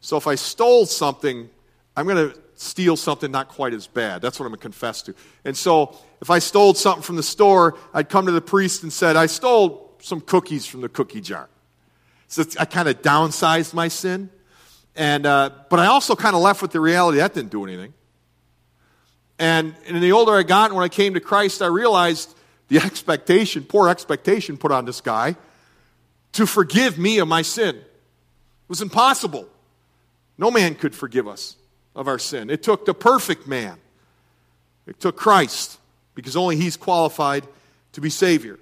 So 0.00 0.16
if 0.16 0.26
I 0.26 0.34
stole 0.34 0.86
something, 0.86 1.50
I'm 1.96 2.06
going 2.06 2.30
to 2.30 2.38
steal 2.54 2.96
something 2.96 3.30
not 3.30 3.48
quite 3.48 3.74
as 3.74 3.86
bad. 3.86 4.22
That's 4.22 4.38
what 4.38 4.46
I'm 4.46 4.50
going 4.50 4.58
to 4.58 4.62
confess 4.62 5.02
to. 5.02 5.14
And 5.44 5.56
so 5.56 5.96
if 6.20 6.30
I 6.30 6.38
stole 6.38 6.74
something 6.74 7.02
from 7.02 7.16
the 7.16 7.22
store, 7.22 7.76
I'd 7.94 8.08
come 8.08 8.26
to 8.26 8.32
the 8.32 8.40
priest 8.40 8.82
and 8.82 8.92
said, 8.92 9.16
I 9.16 9.26
stole 9.26 9.94
some 10.00 10.20
cookies 10.20 10.66
from 10.66 10.80
the 10.80 10.88
cookie 10.88 11.20
jar. 11.20 11.48
So 12.28 12.44
I 12.58 12.64
kind 12.64 12.88
of 12.88 13.02
downsized 13.02 13.74
my 13.74 13.88
sin. 13.88 14.30
And, 14.94 15.26
uh, 15.26 15.50
but 15.68 15.78
I 15.78 15.86
also 15.86 16.14
kind 16.14 16.36
of 16.36 16.42
left 16.42 16.62
with 16.62 16.72
the 16.72 16.80
reality 16.80 17.18
that 17.18 17.34
didn't 17.34 17.50
do 17.50 17.64
anything. 17.64 17.94
And, 19.38 19.74
and 19.86 20.02
the 20.02 20.12
older 20.12 20.32
I 20.34 20.42
got, 20.42 20.72
when 20.72 20.84
I 20.84 20.88
came 20.88 21.14
to 21.14 21.20
Christ, 21.20 21.62
I 21.62 21.66
realized 21.66 22.34
the 22.70 22.78
expectation, 22.78 23.64
poor 23.64 23.88
expectation 23.88 24.56
put 24.56 24.72
on 24.72 24.86
this 24.86 25.00
guy 25.00 25.36
to 26.32 26.46
forgive 26.46 26.98
me 26.98 27.18
of 27.18 27.28
my 27.28 27.42
sin. 27.42 27.74
It 27.74 27.84
was 28.68 28.80
impossible. 28.80 29.48
No 30.38 30.50
man 30.50 30.76
could 30.76 30.94
forgive 30.94 31.26
us 31.28 31.56
of 31.96 32.06
our 32.06 32.18
sin. 32.18 32.48
It 32.48 32.62
took 32.62 32.86
the 32.86 32.94
perfect 32.94 33.46
man, 33.46 33.76
it 34.86 34.98
took 35.00 35.16
Christ, 35.16 35.78
because 36.14 36.36
only 36.36 36.56
he's 36.56 36.76
qualified 36.76 37.44
to 37.92 38.00
be 38.00 38.08
Savior. 38.08 38.58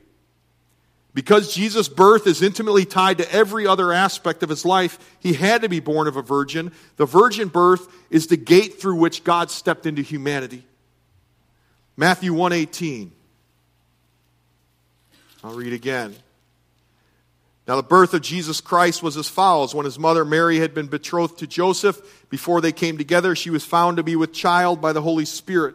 Because 1.13 1.55
Jesus' 1.55 1.89
birth 1.89 2.27
is 2.27 2.43
intimately 2.43 2.85
tied 2.85 3.19
to 3.19 3.33
every 3.33 3.67
other 3.67 3.93
aspect 3.93 4.43
of 4.43 4.49
his 4.49 4.65
life, 4.65 4.99
he 5.21 5.35
had 5.35 5.63
to 5.63 5.69
be 5.69 5.81
born 5.81 6.07
of 6.07 6.17
a 6.17 6.23
virgin. 6.23 6.71
The 6.97 7.07
virgin 7.07 7.49
birth 7.49 7.89
is 8.09 8.29
the 8.29 8.37
gate 8.37 8.81
through 8.81 8.97
which 8.97 9.25
God 9.25 9.51
stepped 9.51 9.85
into 9.85 10.01
humanity. 10.01 10.65
Matthew 11.97 12.33
118. 12.33 13.13
I'll 15.43 15.55
read 15.55 15.73
again. 15.73 16.15
Now, 17.69 17.77
the 17.77 17.83
birth 17.83 18.15
of 18.15 18.23
Jesus 18.23 18.63
Christ 18.63 19.03
was 19.03 19.17
as 19.19 19.29
follows. 19.29 19.75
When 19.75 19.85
his 19.85 19.99
mother 19.99 20.25
Mary 20.25 20.59
had 20.59 20.75
been 20.75 20.87
betrothed 20.87 21.39
to 21.41 21.47
Joseph, 21.47 22.01
before 22.31 22.63
they 22.63 22.73
came 22.73 22.97
together, 22.97 23.37
she 23.37 23.51
was 23.51 23.65
found 23.65 23.99
to 23.99 24.03
be 24.03 24.17
with 24.17 24.33
child 24.33 24.81
by 24.81 24.95
the 24.95 25.03
Holy 25.03 25.27
Spirit. 25.27 25.75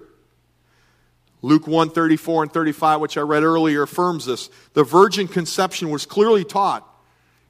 Luke 1.43 1.67
1 1.67 1.91
34 1.91 2.43
and 2.43 2.51
35, 2.51 2.99
which 2.99 3.17
I 3.17 3.21
read 3.21 3.43
earlier, 3.43 3.83
affirms 3.83 4.25
this. 4.25 4.49
The 4.73 4.83
virgin 4.83 5.27
conception 5.27 5.91
was 5.91 6.05
clearly 6.07 6.43
taught, 6.43 6.87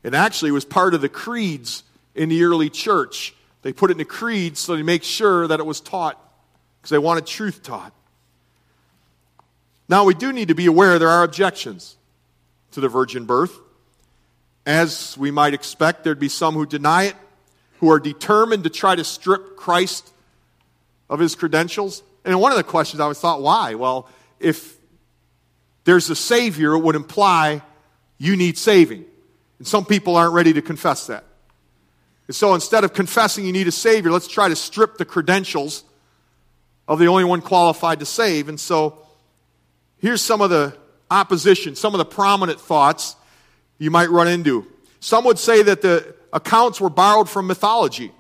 and 0.04 0.14
actually 0.14 0.52
was 0.52 0.66
part 0.66 0.94
of 0.94 1.00
the 1.00 1.10
creeds 1.10 1.84
in 2.14 2.28
the 2.28 2.44
early 2.44 2.70
church. 2.70 3.34
They 3.62 3.72
put 3.72 3.92
it 3.92 3.94
in 3.94 3.98
the 4.00 4.06
creeds 4.06 4.60
so 4.60 4.76
they 4.76 4.84
make 4.84 5.04
sure 5.04 5.48
that 5.48 5.62
it 5.62 5.66
was 5.66 5.80
taught, 5.80 6.20
because 6.80 6.90
they 6.90 6.98
wanted 6.98 7.26
truth 7.26 7.64
taught. 7.64 7.94
Now, 9.88 10.04
we 10.04 10.14
do 10.14 10.34
need 10.34 10.50
to 10.50 10.56
be 10.56 10.66
aware 10.66 11.00
there 11.00 11.10
are 11.10 11.24
objections 11.24 11.96
to 12.74 12.82
the 12.82 12.90
virgin 12.90 13.26
birth. 13.26 13.58
As 14.66 15.18
we 15.18 15.32
might 15.32 15.54
expect, 15.54 16.04
there'd 16.04 16.20
be 16.20 16.30
some 16.30 16.54
who 16.54 16.66
deny 16.66 17.04
it, 17.04 17.16
who 17.80 17.92
are 17.92 18.00
determined 18.00 18.64
to 18.64 18.70
try 18.70 18.96
to 18.96 19.04
strip 19.04 19.58
Christ 19.58 20.14
of 21.10 21.20
his 21.20 21.36
credentials. 21.36 22.04
And 22.24 22.40
one 22.40 22.52
of 22.52 22.58
the 22.58 22.64
questions 22.64 23.00
I 23.00 23.04
always 23.04 23.20
thought, 23.20 23.42
why? 23.42 23.76
Well, 23.76 24.08
if 24.40 24.78
there's 25.84 26.10
a 26.10 26.16
Savior, 26.16 26.74
it 26.74 26.80
would 26.80 26.96
imply 26.96 27.62
you 28.18 28.38
need 28.38 28.58
saving. 28.58 29.06
And 29.60 29.68
some 29.68 29.86
people 29.86 30.16
aren't 30.16 30.34
ready 30.34 30.54
to 30.54 30.62
confess 30.62 31.08
that. 31.08 31.26
And 32.28 32.36
so 32.36 32.54
instead 32.54 32.86
of 32.86 32.94
confessing 32.94 33.46
you 33.46 33.52
need 33.52 33.68
a 33.68 33.72
Savior, 33.72 34.12
let's 34.12 34.28
try 34.28 34.48
to 34.48 34.56
strip 34.56 34.98
the 34.98 35.06
credentials 35.06 35.84
of 36.88 37.00
the 37.00 37.08
only 37.08 37.26
one 37.26 37.42
qualified 37.42 38.00
to 38.00 38.06
save. 38.06 38.48
And 38.48 38.60
so 38.60 38.98
here's 39.98 40.22
some 40.22 40.40
of 40.40 40.50
the 40.50 40.78
opposition, 41.10 41.76
some 41.76 41.94
of 41.94 41.98
the 41.98 42.06
prominent 42.06 42.60
thoughts 42.60 43.16
you 43.78 43.92
might 43.92 44.10
run 44.10 44.28
into. 44.28 44.68
Some 45.00 45.26
would 45.26 45.40
say 45.40 45.64
that 45.64 45.82
the 45.82 46.16
accounts 46.32 46.80
were 46.80 46.90
borrowed 46.90 47.30
from 47.30 47.48
mythology. 47.48 48.12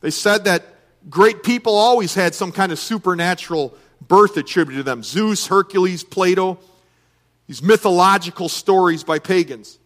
They 0.00 0.10
said 0.10 0.44
that 0.44 0.64
great 1.08 1.42
people 1.42 1.74
always 1.74 2.14
had 2.14 2.34
some 2.34 2.52
kind 2.52 2.72
of 2.72 2.78
supernatural 2.78 3.74
birth 4.08 4.36
attributed 4.36 4.80
to 4.80 4.82
them 4.82 5.02
Zeus, 5.02 5.46
Hercules, 5.46 6.04
Plato, 6.04 6.58
these 7.46 7.62
mythological 7.62 8.48
stories 8.48 9.04
by 9.04 9.18
pagans. 9.18 9.78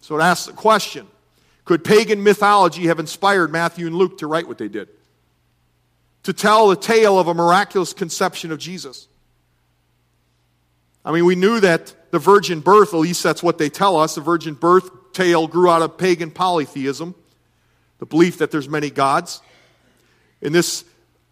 So 0.00 0.18
it 0.18 0.22
asks 0.22 0.46
the 0.46 0.52
question 0.52 1.06
could 1.64 1.84
pagan 1.84 2.22
mythology 2.22 2.86
have 2.86 2.98
inspired 2.98 3.52
Matthew 3.52 3.86
and 3.86 3.94
Luke 3.94 4.18
to 4.18 4.26
write 4.26 4.48
what 4.48 4.58
they 4.58 4.68
did? 4.68 4.88
To 6.24 6.32
tell 6.32 6.68
the 6.68 6.76
tale 6.76 7.18
of 7.18 7.28
a 7.28 7.34
miraculous 7.34 7.92
conception 7.92 8.50
of 8.50 8.58
Jesus? 8.58 9.06
I 11.04 11.12
mean, 11.12 11.24
we 11.24 11.34
knew 11.34 11.60
that 11.60 11.94
the 12.10 12.18
virgin 12.18 12.60
birth, 12.60 12.94
at 12.94 12.98
least 12.98 13.22
that's 13.22 13.42
what 13.42 13.58
they 13.58 13.68
tell 13.68 13.96
us, 13.96 14.14
the 14.14 14.20
virgin 14.20 14.54
birth 14.54 15.12
tale 15.12 15.46
grew 15.46 15.70
out 15.70 15.82
of 15.82 15.98
pagan 15.98 16.30
polytheism, 16.30 17.14
the 17.98 18.06
belief 18.06 18.38
that 18.38 18.50
there's 18.50 18.68
many 18.68 18.90
gods. 18.90 19.40
And 20.40 20.54
this 20.54 20.84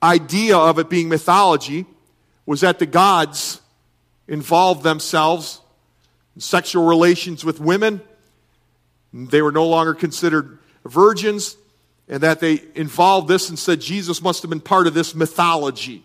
idea 0.02 0.56
of 0.56 0.78
it 0.78 0.88
being 0.88 1.09
mythology 1.09 1.87
was 2.46 2.62
that 2.62 2.78
the 2.78 2.87
gods 2.87 3.61
involved 4.26 4.83
themselves 4.83 5.61
in 6.35 6.40
sexual 6.40 6.87
relations 6.87 7.44
with 7.44 7.61
women. 7.61 8.00
They 9.12 9.42
were 9.42 9.52
no 9.52 9.66
longer 9.66 9.94
considered 9.94 10.59
virgins, 10.85 11.56
and 12.09 12.22
that 12.22 12.40
they 12.40 12.62
involved 12.74 13.28
this 13.28 13.48
and 13.48 13.59
said 13.59 13.80
Jesus 13.80 14.22
must 14.22 14.42
have 14.42 14.50
been 14.50 14.61
part 14.61 14.87
of 14.87 14.94
this 14.94 15.14
mythology, 15.14 16.04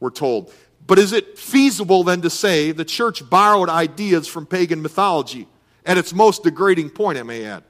we're 0.00 0.10
told. 0.10 0.52
But 0.86 0.98
is 0.98 1.12
it 1.12 1.38
feasible 1.38 2.04
then 2.04 2.22
to 2.22 2.30
say 2.30 2.72
the 2.72 2.84
church 2.84 3.28
borrowed 3.28 3.68
ideas 3.68 4.26
from 4.26 4.46
pagan 4.46 4.82
mythology 4.82 5.46
at 5.86 5.98
its 5.98 6.12
most 6.12 6.42
degrading 6.42 6.90
point, 6.90 7.18
I 7.18 7.22
may 7.22 7.44
add? 7.44 7.64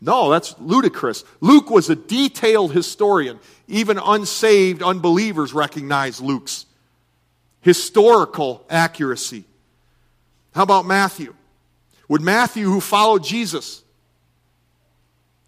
No, 0.00 0.30
that's 0.30 0.56
ludicrous. 0.58 1.24
Luke 1.40 1.70
was 1.70 1.88
a 1.88 1.94
detailed 1.94 2.72
historian. 2.72 3.38
Even 3.68 3.98
unsaved 3.98 4.82
unbelievers 4.82 5.54
recognize 5.54 6.20
Luke's 6.20 6.66
historical 7.60 8.66
accuracy. 8.68 9.44
How 10.54 10.64
about 10.64 10.86
Matthew? 10.86 11.34
Would 12.08 12.20
Matthew, 12.20 12.64
who 12.68 12.80
followed 12.80 13.22
Jesus, 13.22 13.82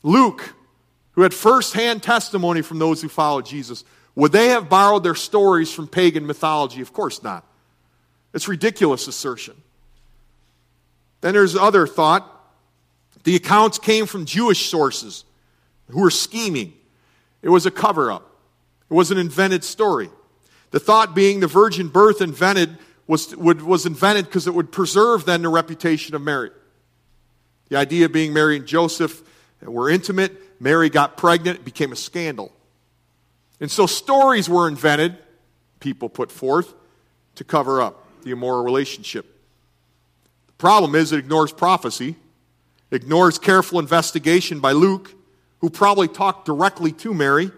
Luke, 0.04 0.54
who 1.12 1.22
had 1.22 1.34
firsthand 1.34 2.02
testimony 2.02 2.62
from 2.62 2.78
those 2.78 3.02
who 3.02 3.08
followed 3.08 3.46
Jesus, 3.46 3.84
would 4.16 4.32
they 4.32 4.48
have 4.48 4.68
borrowed 4.68 5.02
their 5.02 5.14
stories 5.14 5.72
from 5.72 5.88
pagan 5.88 6.26
mythology? 6.26 6.80
Of 6.80 6.92
course 6.92 7.22
not. 7.22 7.44
It's 8.32 8.48
ridiculous 8.48 9.08
assertion. 9.08 9.54
Then 11.20 11.34
there's 11.34 11.56
other 11.56 11.86
thought. 11.86 12.30
The 13.24 13.36
accounts 13.36 13.78
came 13.78 14.06
from 14.06 14.24
Jewish 14.24 14.66
sources 14.66 15.24
who 15.88 16.00
were 16.00 16.10
scheming. 16.10 16.74
It 17.42 17.48
was 17.48 17.66
a 17.66 17.70
cover 17.70 18.12
up. 18.12 18.30
It 18.90 18.94
was 18.94 19.10
an 19.10 19.18
invented 19.18 19.64
story. 19.64 20.10
The 20.70 20.80
thought 20.80 21.14
being 21.14 21.40
the 21.40 21.46
virgin 21.46 21.88
birth 21.88 22.20
invented 22.20 22.76
was, 23.06 23.34
would, 23.36 23.62
was 23.62 23.86
invented 23.86 24.26
because 24.26 24.46
it 24.46 24.54
would 24.54 24.72
preserve 24.72 25.24
then 25.24 25.42
the 25.42 25.48
reputation 25.48 26.14
of 26.14 26.22
Mary. 26.22 26.50
The 27.68 27.76
idea 27.76 28.08
being 28.08 28.32
Mary 28.32 28.56
and 28.56 28.66
Joseph 28.66 29.22
were 29.62 29.88
intimate. 29.88 30.60
Mary 30.60 30.90
got 30.90 31.16
pregnant, 31.16 31.60
it 31.60 31.64
became 31.64 31.92
a 31.92 31.96
scandal. 31.96 32.52
And 33.64 33.70
so 33.70 33.86
stories 33.86 34.46
were 34.46 34.68
invented, 34.68 35.16
people 35.80 36.10
put 36.10 36.30
forth, 36.30 36.74
to 37.36 37.44
cover 37.44 37.80
up 37.80 38.06
the 38.22 38.32
immoral 38.32 38.62
relationship. 38.62 39.24
The 40.48 40.52
problem 40.58 40.94
is 40.94 41.12
it 41.12 41.18
ignores 41.18 41.50
prophecy, 41.50 42.16
ignores 42.90 43.38
careful 43.38 43.78
investigation 43.78 44.60
by 44.60 44.72
Luke, 44.72 45.14
who 45.60 45.70
probably 45.70 46.08
talked 46.08 46.44
directly 46.44 46.92
to 46.92 47.14
Mary. 47.14 47.50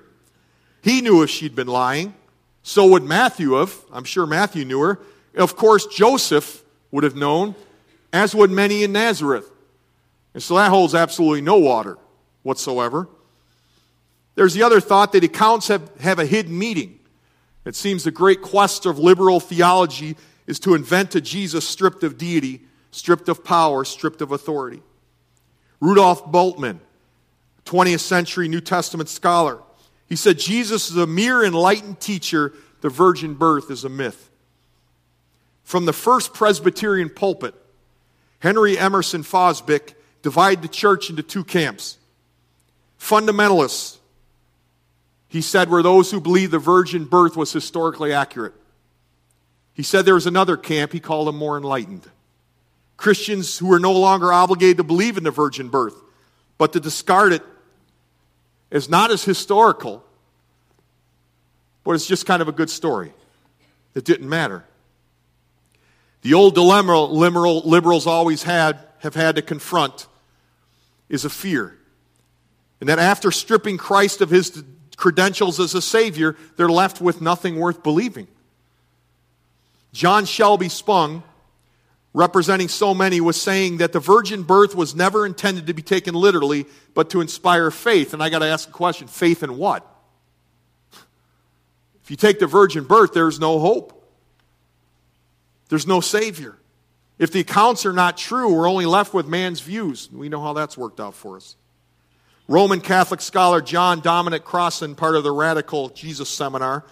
He 0.81 1.01
knew 1.01 1.25
if 1.25 1.31
she'd 1.31 1.57
been 1.57 1.66
lying. 1.66 2.14
So 2.62 2.87
would 2.90 3.03
Matthew 3.03 3.55
have. 3.55 3.75
I'm 3.92 4.05
sure 4.05 4.27
Matthew 4.27 4.64
knew 4.64 4.83
her. 4.83 5.01
Of 5.35 5.57
course, 5.57 5.87
Joseph 5.87 6.62
would 6.92 7.03
have 7.03 7.16
known, 7.16 7.57
as 8.12 8.33
would 8.33 8.53
many 8.53 8.85
in 8.85 8.92
Nazareth. 8.92 9.51
And 10.35 10.40
so 10.40 10.55
that 10.55 10.71
holds 10.71 10.95
absolutely 10.95 11.40
no 11.40 11.57
water 11.59 11.99
whatsoever. 12.45 13.09
There's 14.37 14.55
the 14.55 14.62
other 14.62 14.81
thought 14.81 15.12
that 15.12 15.25
accounts 15.25 15.68
have, 15.68 15.90
have 15.99 16.18
a 16.18 16.27
hidden 16.27 16.57
meaning. 16.57 17.01
It 17.64 17.75
seems 17.75 18.05
the 18.05 18.12
great 18.12 18.42
quest 18.42 18.87
of 18.87 18.99
liberal 18.99 19.40
theology 19.40 20.16
is 20.46 20.61
to 20.61 20.75
invent 20.75 21.14
a 21.16 21.20
Jesus 21.20 21.66
stripped 21.66 22.05
of 22.05 22.16
deity, 22.16 22.62
stripped 22.92 23.29
of 23.29 23.44
power, 23.44 23.85
stripped 23.85 24.22
of 24.22 24.31
authority. 24.31 24.83
Rudolf 25.81 26.31
Bultmann, 26.31 26.79
20th 27.64 28.01
century 28.01 28.46
New 28.46 28.61
Testament 28.61 29.09
scholar, 29.09 29.59
he 30.09 30.16
said 30.16 30.38
Jesus 30.38 30.90
is 30.90 30.96
a 30.96 31.07
mere 31.07 31.44
enlightened 31.44 31.99
teacher, 31.99 32.53
the 32.83 32.88
virgin 32.88 33.35
birth 33.35 33.70
is 33.70 33.85
a 33.85 33.88
myth. 33.88 34.31
From 35.64 35.85
the 35.85 35.92
first 35.92 36.33
Presbyterian 36.33 37.11
pulpit, 37.11 37.55
Henry 38.38 38.79
Emerson 38.79 39.25
Fosdick 39.25 39.94
divided 40.22 40.62
the 40.62 40.68
church 40.68 41.11
into 41.11 41.22
two 41.22 41.42
camps. 41.42 41.99
Fundamentalists, 43.01 43.99
he 45.29 45.43
said, 45.43 45.69
were 45.69 45.83
those 45.83 46.11
who 46.11 46.21
believed 46.21 46.53
the 46.53 46.59
virgin 46.59 47.05
birth 47.05 47.37
was 47.37 47.53
historically 47.53 48.12
accurate. 48.12 48.55
He 49.75 49.83
said 49.83 50.05
there 50.05 50.15
was 50.15 50.27
another 50.27 50.57
camp, 50.57 50.93
he 50.93 51.01
called 51.01 51.29
them 51.29 51.37
more 51.37 51.57
enlightened. 51.57 52.09
Christians 52.97 53.59
who 53.59 53.67
were 53.67 53.81
no 53.81 53.93
longer 53.93 54.33
obligated 54.33 54.79
to 54.79 54.85
believe 54.85 55.19
in 55.19 55.25
the 55.25 55.31
virgin 55.31 55.69
birth, 55.69 55.95
but 56.57 56.73
to 56.73 56.81
discard 56.81 57.33
it 57.33 57.43
as 58.71 58.89
not 58.89 59.11
as 59.11 59.25
historical, 59.25 60.03
but 61.85 61.93
it's 61.93 62.07
just 62.07 62.25
kind 62.25 62.41
of 62.41 62.49
a 62.49 62.53
good 62.53 62.71
story. 62.71 63.12
It 63.95 64.05
didn't 64.05 64.29
matter. 64.29 64.65
The 66.23 66.35
old 66.35 66.55
dilemma 66.55 67.05
liberal, 67.05 67.61
liberals 67.61 68.07
always 68.07 68.43
had, 68.43 68.79
have 69.01 69.15
had 69.15 69.37
to 69.37 69.43
confront 69.43 70.07
is 71.09 71.25
a 71.25 71.31
fear. 71.31 71.79
And 72.81 72.89
that 72.89 72.99
after 72.99 73.31
stripping 73.31 73.77
Christ 73.77 74.21
of 74.21 74.31
his 74.31 74.62
credentials 74.97 75.61
as 75.61 75.75
a 75.75 75.83
Savior, 75.83 76.37
they're 76.57 76.69
left 76.69 77.01
with 77.01 77.21
nothing 77.21 77.57
worth 77.57 77.83
believing. 77.83 78.27
John 79.93 80.25
Shelby 80.25 80.69
Spong, 80.69 81.23
representing 82.13 82.69
so 82.69 82.95
many, 82.95 83.21
was 83.21 83.41
saying 83.41 83.79
that 83.79 83.93
the 83.93 84.01
virgin 84.01 84.43
birth 84.43 84.75
was 84.75 84.95
never 84.95 85.25
intended 85.25 85.67
to 85.67 85.75
be 85.75 85.83
taken 85.83 86.15
literally, 86.15 86.67
but 86.95 87.11
to 87.11 87.21
inspire 87.21 87.71
faith. 87.71 88.13
And 88.13 88.23
I 88.23 88.29
got 88.29 88.41
to 88.41 88.47
ask 88.47 88.69
a 88.69 88.73
question 88.73 89.07
faith 89.07 89.43
in 89.43 89.57
what? 89.57 89.87
If 92.03 92.11
you 92.11 92.17
take 92.17 92.39
the 92.39 92.47
virgin 92.47 92.85
birth, 92.85 93.13
there's 93.13 93.41
no 93.41 93.59
hope, 93.59 93.93
there's 95.69 95.87
no 95.87 96.01
Savior. 96.01 96.57
If 97.19 97.33
the 97.33 97.41
accounts 97.41 97.87
are 97.87 97.93
not 97.93 98.17
true, 98.17 98.55
we're 98.55 98.69
only 98.69 98.87
left 98.87 99.15
with 99.15 99.27
man's 99.27 99.61
views. 99.61 100.11
We 100.13 100.29
know 100.29 100.41
how 100.41 100.53
that's 100.53 100.77
worked 100.77 101.01
out 101.01 101.15
for 101.15 101.37
us. 101.37 101.57
Roman 102.49 102.81
Catholic 102.81 103.21
scholar 103.21 103.61
John 103.61 104.01
Dominic 104.01 104.45
Crossan, 104.45 104.95
part 104.95 105.17
of 105.17 105.25
the 105.25 105.33
Radical 105.33 105.89
Jesus 105.91 106.29
Seminar, 106.29 106.85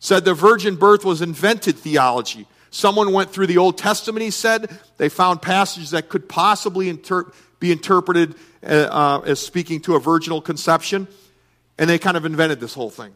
said 0.00 0.24
the 0.24 0.34
virgin 0.34 0.76
birth 0.76 1.04
was 1.04 1.22
invented 1.22 1.76
theology. 1.76 2.46
Someone 2.70 3.12
went 3.12 3.30
through 3.30 3.46
the 3.46 3.58
Old 3.58 3.78
Testament, 3.78 4.22
he 4.22 4.30
said. 4.30 4.78
They 4.96 5.08
found 5.08 5.40
passages 5.40 5.92
that 5.92 6.08
could 6.08 6.28
possibly 6.28 6.88
inter- 6.88 7.30
be 7.60 7.72
interpreted 7.72 8.34
uh, 8.62 8.88
uh, 8.90 9.20
as 9.24 9.40
speaking 9.40 9.80
to 9.82 9.94
a 9.94 10.00
virginal 10.00 10.40
conception, 10.40 11.08
and 11.78 11.88
they 11.88 11.98
kind 11.98 12.16
of 12.16 12.24
invented 12.24 12.60
this 12.60 12.74
whole 12.74 12.90
thing. 12.90 13.12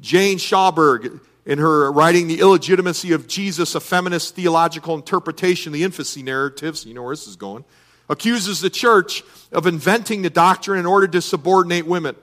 Jane 0.00 0.38
Schaberg, 0.38 1.20
in 1.46 1.58
her 1.58 1.90
writing 1.90 2.26
The 2.26 2.40
Illegitimacy 2.40 3.12
of 3.12 3.26
Jesus, 3.26 3.74
a 3.74 3.80
feminist 3.80 4.34
theological 4.34 4.94
interpretation, 4.94 5.72
the 5.72 5.84
infancy 5.84 6.22
narratives, 6.22 6.84
you 6.84 6.94
know 6.94 7.02
where 7.02 7.14
this 7.14 7.26
is 7.26 7.36
going, 7.36 7.64
accuses 8.10 8.60
the 8.60 8.68
church 8.68 9.22
of 9.52 9.66
inventing 9.66 10.22
the 10.22 10.28
doctrine 10.28 10.78
in 10.78 10.84
order 10.84 11.06
to 11.06 11.22
subordinate 11.22 11.86
women. 11.86 12.16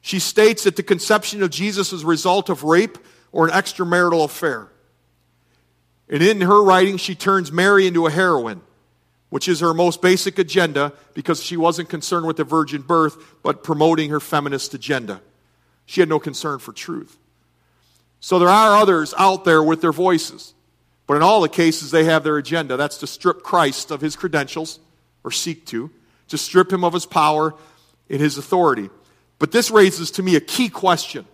She 0.00 0.18
states 0.18 0.64
that 0.64 0.76
the 0.76 0.82
conception 0.82 1.42
of 1.42 1.50
Jesus 1.50 1.92
is 1.92 2.02
a 2.02 2.06
result 2.06 2.48
of 2.48 2.64
rape 2.64 2.98
or 3.32 3.46
an 3.46 3.52
extramarital 3.52 4.24
affair. 4.24 4.68
And 6.08 6.22
in 6.22 6.40
her 6.40 6.62
writing, 6.62 6.96
she 6.96 7.14
turns 7.14 7.52
Mary 7.52 7.86
into 7.86 8.06
a 8.06 8.10
heroine, 8.10 8.62
which 9.28 9.46
is 9.46 9.60
her 9.60 9.74
most 9.74 10.00
basic 10.00 10.38
agenda 10.38 10.92
because 11.12 11.42
she 11.42 11.56
wasn't 11.56 11.88
concerned 11.88 12.26
with 12.26 12.38
the 12.38 12.44
virgin 12.44 12.82
birth, 12.82 13.16
but 13.42 13.62
promoting 13.62 14.10
her 14.10 14.20
feminist 14.20 14.72
agenda. 14.74 15.20
She 15.86 16.00
had 16.00 16.08
no 16.08 16.18
concern 16.18 16.60
for 16.60 16.72
truth. 16.72 17.18
So 18.20 18.38
there 18.38 18.48
are 18.48 18.76
others 18.76 19.12
out 19.18 19.44
there 19.44 19.62
with 19.62 19.82
their 19.82 19.92
voices. 19.92 20.53
But 21.06 21.16
in 21.16 21.22
all 21.22 21.40
the 21.40 21.48
cases, 21.48 21.90
they 21.90 22.04
have 22.04 22.24
their 22.24 22.38
agenda. 22.38 22.76
That's 22.76 22.98
to 22.98 23.06
strip 23.06 23.42
Christ 23.42 23.90
of 23.90 24.00
his 24.00 24.16
credentials, 24.16 24.80
or 25.22 25.30
seek 25.30 25.66
to, 25.66 25.90
to 26.28 26.38
strip 26.38 26.72
him 26.72 26.84
of 26.84 26.92
his 26.92 27.06
power 27.06 27.54
and 28.08 28.20
his 28.20 28.38
authority. 28.38 28.90
But 29.38 29.52
this 29.52 29.70
raises 29.70 30.10
to 30.12 30.22
me 30.22 30.36
a 30.36 30.40
key 30.40 30.68
question 30.68 31.26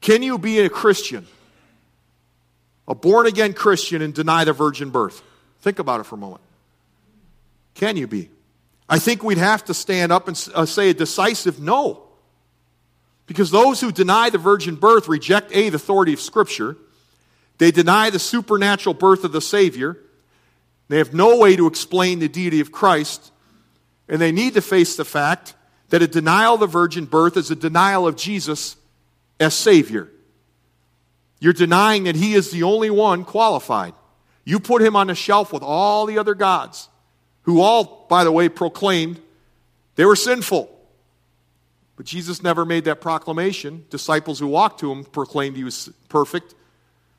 Can 0.00 0.22
you 0.22 0.38
be 0.38 0.60
a 0.60 0.68
Christian, 0.68 1.26
a 2.86 2.94
born 2.94 3.26
again 3.26 3.52
Christian, 3.52 4.02
and 4.02 4.14
deny 4.14 4.44
the 4.44 4.52
virgin 4.52 4.90
birth? 4.90 5.22
Think 5.60 5.80
about 5.80 6.00
it 6.00 6.04
for 6.04 6.14
a 6.14 6.18
moment. 6.18 6.42
Can 7.74 7.96
you 7.96 8.06
be? 8.06 8.30
I 8.88 8.98
think 8.98 9.22
we'd 9.22 9.38
have 9.38 9.64
to 9.66 9.74
stand 9.74 10.12
up 10.12 10.28
and 10.28 10.48
uh, 10.54 10.66
say 10.66 10.90
a 10.90 10.94
decisive 10.94 11.60
no. 11.60 12.04
Because 13.26 13.50
those 13.50 13.80
who 13.80 13.92
deny 13.92 14.30
the 14.30 14.38
virgin 14.38 14.76
birth 14.76 15.08
reject 15.08 15.54
A, 15.54 15.68
the 15.68 15.76
authority 15.76 16.14
of 16.14 16.20
Scripture 16.20 16.76
they 17.58 17.72
deny 17.72 18.10
the 18.10 18.18
supernatural 18.18 18.94
birth 18.94 19.24
of 19.24 19.32
the 19.32 19.40
Savior. 19.40 19.98
They 20.88 20.98
have 20.98 21.12
no 21.12 21.38
way 21.38 21.56
to 21.56 21.66
explain 21.66 22.20
the 22.20 22.28
deity 22.28 22.60
of 22.60 22.72
Christ. 22.72 23.32
And 24.08 24.20
they 24.20 24.32
need 24.32 24.54
to 24.54 24.62
face 24.62 24.96
the 24.96 25.04
fact 25.04 25.54
that 25.90 26.00
a 26.00 26.06
denial 26.06 26.54
of 26.54 26.60
the 26.60 26.66
virgin 26.66 27.04
birth 27.04 27.36
is 27.36 27.50
a 27.50 27.56
denial 27.56 28.06
of 28.06 28.16
Jesus 28.16 28.76
as 29.40 29.54
Savior. 29.54 30.08
You're 31.40 31.52
denying 31.52 32.04
that 32.04 32.16
He 32.16 32.34
is 32.34 32.50
the 32.50 32.62
only 32.62 32.90
one 32.90 33.24
qualified. 33.24 33.94
You 34.44 34.60
put 34.60 34.80
Him 34.80 34.96
on 34.96 35.10
a 35.10 35.14
shelf 35.14 35.52
with 35.52 35.62
all 35.62 36.06
the 36.06 36.18
other 36.18 36.34
gods, 36.34 36.88
who 37.42 37.60
all, 37.60 38.06
by 38.08 38.24
the 38.24 38.32
way, 38.32 38.48
proclaimed 38.48 39.20
they 39.96 40.04
were 40.04 40.16
sinful. 40.16 40.70
But 41.96 42.06
Jesus 42.06 42.42
never 42.42 42.64
made 42.64 42.84
that 42.84 43.00
proclamation. 43.00 43.84
Disciples 43.90 44.38
who 44.38 44.46
walked 44.46 44.80
to 44.80 44.92
Him 44.92 45.04
proclaimed 45.04 45.56
He 45.56 45.64
was 45.64 45.90
perfect 46.08 46.54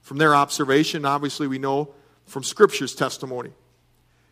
from 0.09 0.17
their 0.17 0.33
observation. 0.33 1.05
Obviously, 1.05 1.45
we 1.45 1.59
know 1.59 1.93
from 2.25 2.41
Scripture's 2.41 2.95
testimony. 2.95 3.51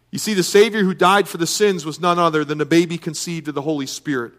You 0.09 0.17
see, 0.17 0.33
the 0.33 0.41
Savior 0.41 0.81
who 0.81 0.95
died 0.95 1.27
for 1.27 1.37
the 1.37 1.45
sins 1.45 1.85
was 1.85 1.99
none 1.99 2.17
other 2.17 2.43
than 2.43 2.57
the 2.57 2.65
baby 2.65 2.97
conceived 2.97 3.47
of 3.47 3.53
the 3.53 3.61
Holy 3.61 3.85
Spirit, 3.85 4.33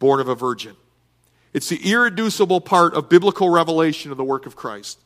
born 0.00 0.18
of 0.18 0.26
a 0.26 0.34
virgin. 0.34 0.74
It's 1.52 1.68
the 1.68 1.92
irreducible 1.92 2.60
part 2.60 2.94
of 2.94 3.08
biblical 3.08 3.48
revelation 3.48 4.10
of 4.10 4.16
the 4.16 4.24
work 4.24 4.46
of 4.46 4.56
Christ. 4.56 4.98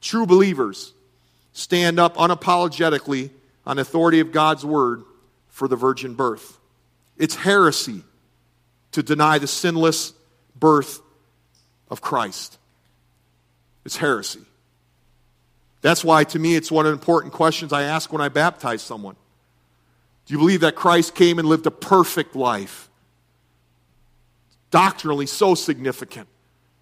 True 0.00 0.26
believers 0.26 0.92
stand 1.52 2.00
up 2.00 2.16
unapologetically 2.16 3.30
on 3.64 3.78
authority 3.78 4.18
of 4.18 4.32
God's 4.32 4.66
word 4.66 5.04
for 5.50 5.68
the 5.68 5.76
virgin 5.76 6.14
birth. 6.14 6.58
It's 7.16 7.36
heresy 7.36 8.02
to 8.90 9.04
deny 9.04 9.38
the 9.38 9.46
sinless 9.46 10.14
birth 10.58 10.98
of 11.88 12.00
Christ. 12.00 12.56
It's 13.84 13.96
heresy. 13.96 14.40
That's 15.82 16.04
why, 16.04 16.24
to 16.24 16.38
me, 16.38 16.56
it's 16.56 16.70
one 16.70 16.86
of 16.86 16.90
the 16.90 16.98
important 16.98 17.32
questions 17.32 17.72
I 17.72 17.82
ask 17.82 18.12
when 18.12 18.20
I 18.20 18.28
baptize 18.28 18.82
someone. 18.82 19.16
Do 20.26 20.34
you 20.34 20.38
believe 20.38 20.60
that 20.60 20.74
Christ 20.74 21.14
came 21.14 21.38
and 21.38 21.48
lived 21.48 21.66
a 21.66 21.70
perfect 21.70 22.36
life? 22.36 22.88
Doctrinally, 24.70 25.26
so 25.26 25.54
significant 25.54 26.28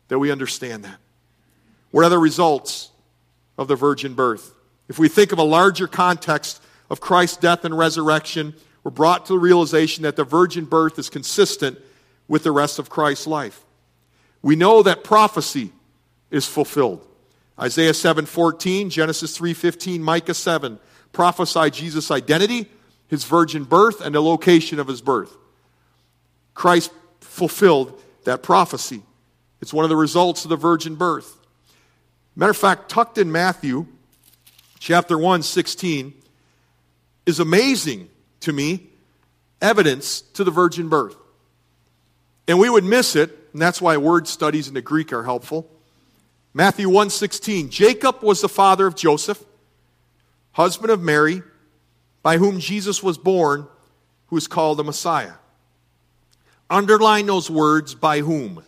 that 0.08 0.18
we 0.18 0.30
understand 0.30 0.84
that. 0.84 0.98
What 1.90 2.04
are 2.04 2.11
the 2.11 2.18
results 2.18 2.90
of 3.56 3.68
the 3.68 3.76
virgin 3.76 4.14
birth? 4.14 4.52
If 4.88 4.98
we 4.98 5.08
think 5.08 5.32
of 5.32 5.38
a 5.38 5.44
larger 5.44 5.87
context 5.87 6.62
of 6.90 7.00
Christ's 7.00 7.37
death 7.37 7.64
and 7.64 7.76
resurrection, 7.76 8.54
we're 8.82 8.90
brought 8.90 9.26
to 9.26 9.34
the 9.34 9.38
realization 9.38 10.02
that 10.02 10.16
the 10.16 10.24
virgin 10.24 10.64
birth 10.64 10.98
is 10.98 11.08
consistent 11.08 11.78
with 12.26 12.42
the 12.42 12.52
rest 12.52 12.78
of 12.78 12.90
Christ's 12.90 13.26
life. 13.26 13.64
We 14.42 14.56
know 14.56 14.82
that 14.82 15.04
prophecy 15.04 15.72
is 16.30 16.46
fulfilled. 16.46 17.06
Isaiah 17.58 17.94
7:14, 17.94 18.90
Genesis 18.90 19.36
3:15, 19.36 20.02
Micah 20.02 20.34
7. 20.34 20.78
prophesy 21.12 21.70
Jesus' 21.70 22.10
identity, 22.10 22.70
his 23.08 23.24
virgin 23.24 23.64
birth, 23.64 24.00
and 24.00 24.14
the 24.14 24.22
location 24.22 24.78
of 24.78 24.86
his 24.86 25.00
birth. 25.00 25.36
Christ 26.54 26.92
fulfilled 27.20 28.00
that 28.24 28.42
prophecy. 28.42 29.02
It's 29.60 29.72
one 29.72 29.84
of 29.84 29.88
the 29.88 29.96
results 29.96 30.44
of 30.44 30.50
the 30.50 30.56
virgin 30.56 30.94
birth. 30.96 31.38
Matter 32.36 32.50
of 32.50 32.56
fact, 32.56 32.88
tucked 32.88 33.18
in 33.18 33.32
Matthew 33.32 33.86
chapter 34.78 35.18
1, 35.18 35.42
16, 35.42 36.14
is 37.26 37.40
amazing 37.40 38.08
to 38.40 38.52
me 38.52 38.90
evidence 39.60 40.20
to 40.20 40.44
the 40.44 40.50
virgin 40.50 40.88
birth. 40.88 41.16
And 42.46 42.58
we 42.58 42.70
would 42.70 42.84
miss 42.84 43.16
it, 43.16 43.36
and 43.52 43.60
that's 43.60 43.80
why 43.80 43.96
word 43.96 44.28
studies 44.28 44.68
in 44.68 44.74
the 44.74 44.82
Greek 44.82 45.12
are 45.12 45.24
helpful. 45.24 45.68
Matthew 46.54 46.88
1:16 46.88 47.70
Jacob 47.70 48.22
was 48.22 48.40
the 48.40 48.48
father 48.48 48.87
of 48.87 48.94
Joseph, 48.94 49.42
husband 50.52 50.90
of 50.90 51.02
Mary, 51.02 51.42
by 52.22 52.38
whom 52.38 52.61
Jesus 52.61 53.02
was 53.02 53.18
born, 53.18 53.68
who 54.26 54.37
is 54.37 54.46
called 54.46 54.78
the 54.78 54.84
Messiah. 54.84 55.34
Underline 56.70 57.26
those 57.26 57.50
words 57.50 57.94
by 57.94 58.20
whom. 58.20 58.62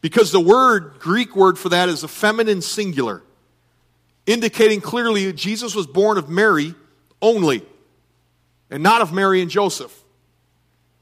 Because 0.00 0.32
the 0.32 0.40
word, 0.40 0.98
Greek 0.98 1.34
word 1.34 1.58
for 1.58 1.68
that 1.68 1.88
is 1.88 2.02
a 2.02 2.08
feminine 2.08 2.60
singular, 2.60 3.22
indicating 4.26 4.80
clearly 4.80 5.32
Jesus 5.32 5.74
was 5.74 5.86
born 5.86 6.18
of 6.18 6.28
Mary 6.28 6.74
only, 7.20 7.64
and 8.70 8.82
not 8.82 9.00
of 9.00 9.12
Mary 9.12 9.40
and 9.42 9.50
Joseph. 9.50 10.02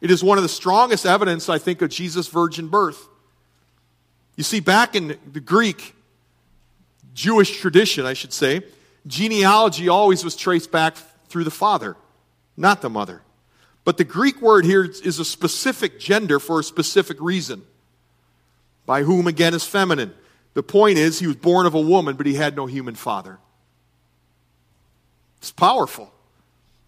It 0.00 0.11
is 0.11 0.24
one 0.24 0.38
of 0.38 0.42
the 0.42 0.48
strongest 0.48 1.05
evidence, 1.05 1.48
I 1.48 1.59
think, 1.59 1.83
of 1.83 1.90
Jesus' 1.90 2.29
virgin 2.29 2.68
birth. 2.68 3.09
You 4.40 4.44
see, 4.44 4.61
back 4.61 4.96
in 4.96 5.18
the 5.31 5.38
Greek, 5.38 5.94
Jewish 7.12 7.61
tradition, 7.61 8.07
I 8.07 8.14
should 8.14 8.33
say, 8.33 8.62
genealogy 9.07 9.90
always 9.90 10.24
was 10.24 10.35
traced 10.35 10.72
back 10.72 10.96
through 11.29 11.44
the 11.44 11.50
father, 11.50 11.94
not 12.57 12.81
the 12.81 12.88
mother. 12.88 13.20
But 13.85 13.98
the 13.98 14.05
Greek 14.05 14.40
word 14.40 14.64
here 14.64 14.83
is 14.87 15.18
a 15.18 15.26
specific 15.26 16.00
gender 16.00 16.38
for 16.38 16.59
a 16.59 16.64
specific 16.64 17.18
reason 17.20 17.64
by 18.87 19.03
whom 19.03 19.26
again 19.26 19.53
is 19.53 19.66
feminine. 19.66 20.14
The 20.55 20.62
point 20.62 20.96
is, 20.96 21.18
he 21.18 21.26
was 21.26 21.37
born 21.37 21.66
of 21.66 21.74
a 21.74 21.81
woman, 21.83 22.16
but 22.16 22.24
he 22.24 22.33
had 22.33 22.57
no 22.57 22.64
human 22.64 22.94
father. 22.94 23.37
It's 25.37 25.53
powerful. 25.53 26.11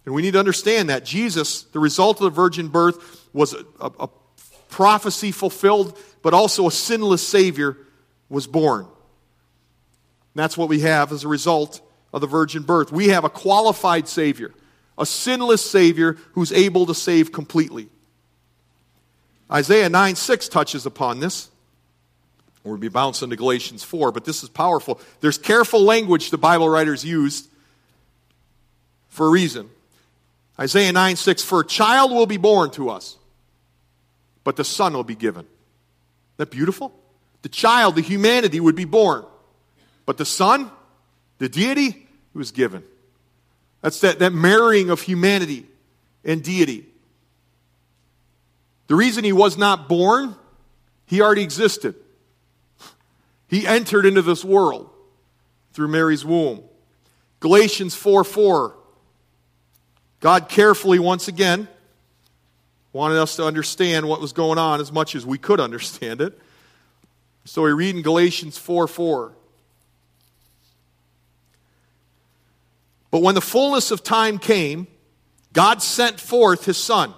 And 0.06 0.14
we 0.14 0.22
need 0.22 0.32
to 0.32 0.38
understand 0.38 0.88
that 0.88 1.04
Jesus, 1.04 1.64
the 1.64 1.80
result 1.80 2.16
of 2.16 2.24
the 2.24 2.30
virgin 2.30 2.68
birth, 2.68 3.28
was 3.34 3.52
a, 3.52 3.66
a, 3.78 4.08
prophecy 4.72 5.30
fulfilled, 5.30 5.96
but 6.22 6.35
also 6.35 6.66
a 6.66 6.72
sinless 6.72 7.26
Savior 7.26 7.76
was 8.28 8.48
born. 8.48 8.80
And 8.80 8.90
that's 10.35 10.56
what 10.56 10.68
we 10.68 10.80
have 10.80 11.12
as 11.12 11.22
a 11.22 11.28
result 11.28 11.80
of 12.12 12.20
the 12.22 12.26
virgin 12.26 12.62
birth. 12.62 12.90
We 12.90 13.08
have 13.08 13.24
a 13.24 13.30
qualified 13.30 14.08
Savior, 14.08 14.52
a 14.98 15.06
sinless 15.06 15.64
Savior 15.64 16.16
who's 16.32 16.50
able 16.52 16.87
to 16.87 16.94
save 16.94 17.30
completely. 17.30 17.88
Isaiah 19.50 19.90
9 19.90 20.16
6 20.16 20.48
touches 20.48 20.87
upon 20.87 21.20
this. 21.20 21.50
We'll 22.64 22.76
be 22.76 22.88
bouncing 22.88 23.28
to 23.30 23.37
Galatians 23.37 23.85
4, 23.85 24.12
but 24.12 24.24
this 24.24 24.42
is 24.42 24.48
powerful. 24.48 25.00
There's 25.20 25.37
careful 25.37 25.82
language 25.82 26.30
the 26.30 26.38
Bible 26.38 26.68
writers 26.68 27.04
used 27.04 27.48
for 29.08 29.26
a 29.26 29.30
reason. 29.30 29.68
Isaiah 30.58 30.92
9 30.92 31.16
6 31.16 31.42
For 31.42 31.61
a 31.61 31.66
child 31.66 32.12
will 32.12 32.26
be 32.26 32.38
born 32.38 32.70
to 32.72 32.88
us, 32.88 33.18
but 34.44 34.57
the 34.57 34.64
son 34.64 34.92
will 34.94 35.05
be 35.05 35.14
given. 35.14 35.42
Isn't 35.42 36.37
that 36.37 36.50
beautiful? 36.50 36.92
The 37.42 37.48
child, 37.48 37.96
the 37.96 38.02
humanity, 38.02 38.61
would 38.61 38.76
be 38.76 38.85
born, 38.85 39.24
but 40.07 40.18
the 40.18 40.24
son, 40.24 40.70
the 41.38 41.48
deity, 41.48 42.07
was 42.35 42.50
given. 42.52 42.83
That's 43.81 44.00
that, 44.00 44.20
that 44.20 44.33
marrying 44.33 44.90
of 44.90 45.00
humanity 45.00 45.66
and 46.24 46.42
deity. 46.42 46.87
The 48.87 48.94
reason 48.94 49.24
he 49.24 49.33
was 49.33 49.59
not 49.59 49.88
born, 49.88 50.37
he 51.07 51.20
already 51.20 51.42
existed. 51.42 51.94
He 53.48 53.66
entered 53.66 54.07
into 54.07 54.22
this 54.22 54.44
world 54.44 54.88
through 55.72 55.88
Mary's 55.88 56.24
womb. 56.24 56.62
Galatians 57.40 57.94
4 57.94 58.24
4. 58.24 58.76
God 60.20 60.48
carefully, 60.48 61.00
once 61.00 61.26
again, 61.26 61.66
wanted 62.92 63.18
us 63.18 63.37
to 63.37 63.44
understand 63.44 64.09
what 64.09 64.20
was 64.20 64.33
going 64.33 64.59
on 64.59 64.81
as 64.81 64.92
much 64.92 65.14
as 65.14 65.24
we 65.24 65.38
could 65.38 65.61
understand 65.61 66.20
it. 66.20 66.38
So 67.44 67.62
we 67.62 67.72
read 67.72 67.96
in 67.96 68.02
Galatians 68.02 68.59
4 68.59 68.87
4. 68.87 69.33
But 73.11 73.22
when 73.22 73.35
the 73.35 73.40
fullness 73.40 73.90
of 73.90 74.02
time 74.02 74.38
came, 74.38 74.87
God 75.52 75.83
sent 75.83 76.18
forth 76.18 76.64
his 76.64 76.78
son, 76.78 77.12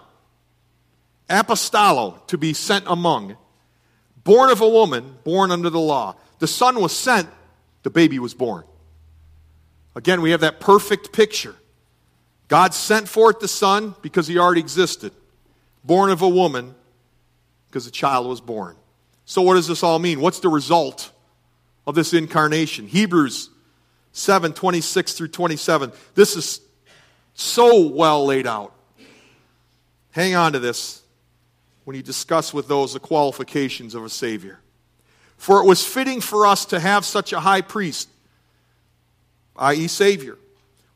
apostolo, 1.29 2.21
to 2.27 2.37
be 2.37 2.53
sent 2.53 2.85
among, 2.89 3.37
born 4.25 4.51
of 4.51 4.61
a 4.61 4.69
woman, 4.69 5.19
born 5.23 5.53
under 5.53 5.71
the 5.71 5.79
law 5.79 6.17
the 6.39 6.49
son 6.49 6.81
was 6.81 6.95
sent, 6.95 7.29
the 7.85 7.91
baby 7.91 8.19
was 8.19 8.35
born. 8.35 8.65
Again, 9.97 10.21
we 10.21 10.33
have 10.33 10.41
that 10.41 10.61
perfect 10.61 11.13
picture. 11.13 11.55
God 12.49 12.75
sent 12.75 13.09
forth 13.09 13.41
the 13.41 13.49
son 13.49 13.95
because 14.03 14.27
he 14.27 14.39
already 14.39 14.61
existed, 14.61 15.13
born 15.85 16.11
of 16.11 16.23
a 16.23 16.29
woman 16.29 16.75
because 17.69 17.87
a 17.87 17.91
child 17.91 18.27
was 18.27 18.41
born. 18.41 18.77
So, 19.27 19.43
what 19.43 19.55
does 19.55 19.69
this 19.69 19.83
all 19.83 19.99
mean? 19.99 20.21
What's 20.21 20.41
the 20.41 20.49
result 20.49 21.11
of 21.87 21.95
this 21.95 22.13
incarnation? 22.13 22.87
Hebrews 22.87 23.51
7 24.13 24.53
26 24.53 25.13
through 25.13 25.29
27. 25.29 25.93
This 26.15 26.37
is 26.37 26.61
so 27.35 27.89
well 27.89 28.25
laid 28.25 28.47
out. 28.47 28.73
Hang 30.13 30.35
on 30.35 30.53
to 30.53 30.59
this 30.59 31.03
when 31.85 31.97
you 31.97 32.03
discuss 32.03 32.55
with 32.55 32.69
those 32.69 32.93
the 32.93 33.01
qualifications 33.01 33.95
of 33.95 34.05
a 34.05 34.09
Savior. 34.09 34.61
For 35.37 35.61
it 35.61 35.67
was 35.67 35.85
fitting 35.85 36.21
for 36.21 36.47
us 36.47 36.67
to 36.67 36.79
have 36.79 37.05
such 37.05 37.33
a 37.33 37.41
high 37.41 37.61
priest, 37.61 38.09
i.e., 39.57 39.89
Savior, 39.89 40.39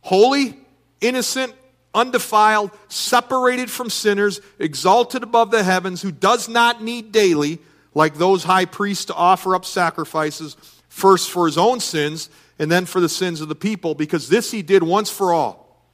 holy, 0.00 0.56
innocent, 1.00 1.52
undefiled, 1.94 2.70
separated 2.88 3.70
from 3.70 3.90
sinners, 3.90 4.40
exalted 4.58 5.22
above 5.22 5.50
the 5.50 5.64
heavens, 5.64 6.02
who 6.02 6.12
does 6.12 6.48
not 6.48 6.82
need 6.82 7.12
daily, 7.12 7.58
like 7.94 8.14
those 8.14 8.44
high 8.44 8.64
priests, 8.64 9.06
to 9.06 9.14
offer 9.14 9.54
up 9.54 9.64
sacrifices, 9.64 10.56
first 10.88 11.30
for 11.30 11.46
his 11.46 11.58
own 11.58 11.80
sins 11.80 12.28
and 12.58 12.70
then 12.70 12.86
for 12.86 13.00
the 13.00 13.08
sins 13.08 13.40
of 13.40 13.48
the 13.48 13.54
people, 13.54 13.94
because 13.94 14.28
this 14.28 14.50
he 14.50 14.62
did 14.62 14.82
once 14.82 15.10
for 15.10 15.32
all 15.32 15.84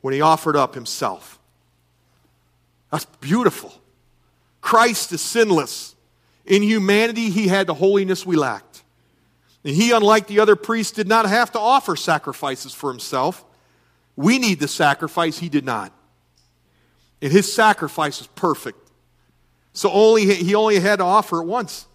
when 0.00 0.12
he 0.12 0.20
offered 0.20 0.56
up 0.56 0.74
himself. 0.74 1.38
That's 2.90 3.04
beautiful. 3.20 3.72
Christ 4.60 5.12
is 5.12 5.20
sinless. 5.20 5.94
In 6.44 6.62
humanity, 6.62 7.30
he 7.30 7.48
had 7.48 7.66
the 7.66 7.74
holiness 7.74 8.26
we 8.26 8.36
lacked. 8.36 8.82
And 9.64 9.74
he, 9.74 9.92
unlike 9.92 10.26
the 10.26 10.40
other 10.40 10.56
priests, 10.56 10.92
did 10.92 11.06
not 11.06 11.26
have 11.26 11.52
to 11.52 11.60
offer 11.60 11.94
sacrifices 11.94 12.74
for 12.74 12.90
himself. 12.90 13.44
We 14.16 14.38
need 14.38 14.60
the 14.60 14.68
sacrifice, 14.68 15.38
he 15.38 15.48
did 15.48 15.64
not. 15.64 15.92
And 17.20 17.32
his 17.32 17.52
sacrifice 17.52 18.18
was 18.18 18.26
perfect. 18.28 18.78
So 19.72 19.90
only 19.90 20.34
he 20.34 20.54
only 20.54 20.78
had 20.80 20.96
to 20.96 21.04
offer 21.04 21.40
it 21.40 21.46
once. 21.46 21.86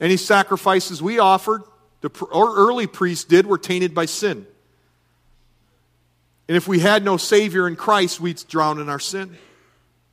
Any 0.00 0.16
sacrifices 0.16 1.00
we 1.00 1.18
offered, 1.18 1.62
the 2.00 2.10
early 2.32 2.86
priests 2.86 3.24
did, 3.24 3.46
were 3.46 3.58
tainted 3.58 3.94
by 3.94 4.06
sin. 4.06 4.46
And 6.48 6.56
if 6.56 6.68
we 6.68 6.78
had 6.78 7.04
no 7.04 7.16
Savior 7.16 7.66
in 7.66 7.76
Christ, 7.76 8.20
we'd 8.20 8.42
drown 8.48 8.80
in 8.80 8.88
our 8.88 9.00
sin. 9.00 9.36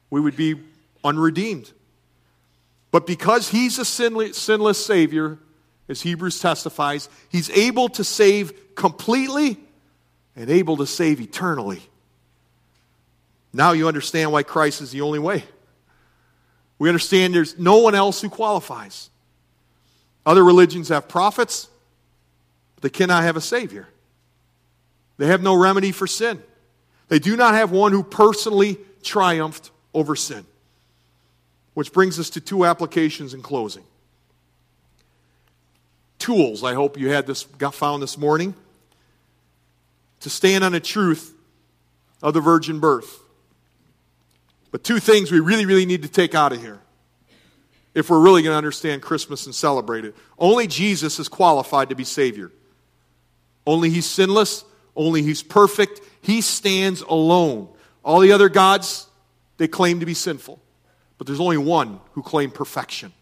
We 0.10 0.21
would 0.21 0.36
be 0.36 0.56
unredeemed. 1.03 1.71
But 2.91 3.08
because 3.08 3.50
he's 3.50 3.79
a 3.79 3.85
sinless 3.85 4.85
Savior, 4.85 5.39
as 5.89 6.02
Hebrews 6.02 6.39
testifies, 6.39 7.10
he's 7.29 7.50
able 7.50 7.89
to 7.89 8.04
save 8.04 8.75
completely 8.75 9.58
and 10.36 10.50
able 10.50 10.77
to 10.77 10.86
save 10.86 11.21
eternally. 11.21 11.81
Now 13.54 13.71
you 13.73 13.88
understand 13.88 14.31
why 14.31 14.44
Christ 14.44 14.81
is 14.81 14.92
the 14.92 15.02
only 15.02 15.19
way. 15.19 15.44
We 16.79 16.90
understand 16.90 17.36
there's 17.36 17.58
no 17.58 17.77
one 17.77 17.96
else 17.96 18.21
who 18.21 18.29
qualifies. 18.29 19.10
Other 20.25 20.44
religions 20.44 20.90
have 20.90 21.08
prophets, 21.08 21.67
but 22.75 22.84
they 22.84 22.90
cannot 22.90 23.23
have 23.23 23.38
a 23.38 23.42
Savior. 23.42 23.88
They 25.17 25.27
have 25.27 25.44
no 25.44 25.54
remedy 25.54 25.92
for 25.92 26.08
sin. 26.08 26.42
They 27.10 27.19
do 27.19 27.38
not 27.38 27.54
have 27.54 27.71
one 27.71 27.92
who 27.92 28.04
personally 28.04 28.79
triumphed 29.04 29.69
over 29.94 30.15
sin. 30.15 30.46
Which 31.75 31.94
brings 31.94 32.19
us 32.19 32.31
to 32.31 32.42
two 32.42 32.65
applications 32.65 33.34
in 33.34 33.42
closing. 33.42 33.84
Tools, 36.17 36.63
I 36.63 36.73
hope 36.73 36.98
you 36.98 37.10
had 37.10 37.27
this 37.27 37.44
got 37.44 37.75
found 37.75 38.02
this 38.02 38.17
morning 38.17 38.56
to 40.24 40.30
stand 40.30 40.63
on 40.63 40.71
the 40.71 40.80
truth 40.80 41.34
of 42.21 42.34
the 42.34 42.42
virgin 42.42 42.80
birth. 42.80 43.19
But 44.71 44.84
two 44.84 45.00
things 45.00 45.32
we 45.32 45.40
really, 45.40 45.65
really 45.65 45.86
need 45.86 46.02
to 46.04 46.08
take 46.08 46.34
out 46.34 46.52
of 46.52 46.62
here 46.62 46.80
if 47.94 48.10
we're 48.10 48.19
really 48.19 48.42
going 48.42 48.54
to 48.54 48.58
understand 48.58 49.02
Christmas 49.02 49.46
and 49.46 49.54
celebrate 49.54 50.06
it. 50.06 50.15
Only 50.40 50.65
Jesus 50.65 51.19
is 51.19 51.28
qualified 51.28 51.90
to 51.90 51.96
be 51.96 52.04
Savior. 52.04 52.52
Only 53.67 53.90
He's 53.90 54.06
sinless, 54.06 54.65
Only 54.96 55.21
He's 55.21 55.44
perfect. 55.44 56.02
He 56.21 56.42
stands 56.42 57.02
alone. 57.02 57.67
All 58.04 58.19
the 58.19 58.32
other 58.32 58.50
gods, 58.50 59.08
they 59.58 59.67
claim 59.67 60.00
to 60.00 60.06
be 60.06 60.13
sinful. 60.13 60.60
But 61.17 61.28
there's 61.28 61.40
only 61.40 61.58
one 61.58 62.00
who 62.13 62.24
claimed 62.24 62.54
perfection 62.54 63.13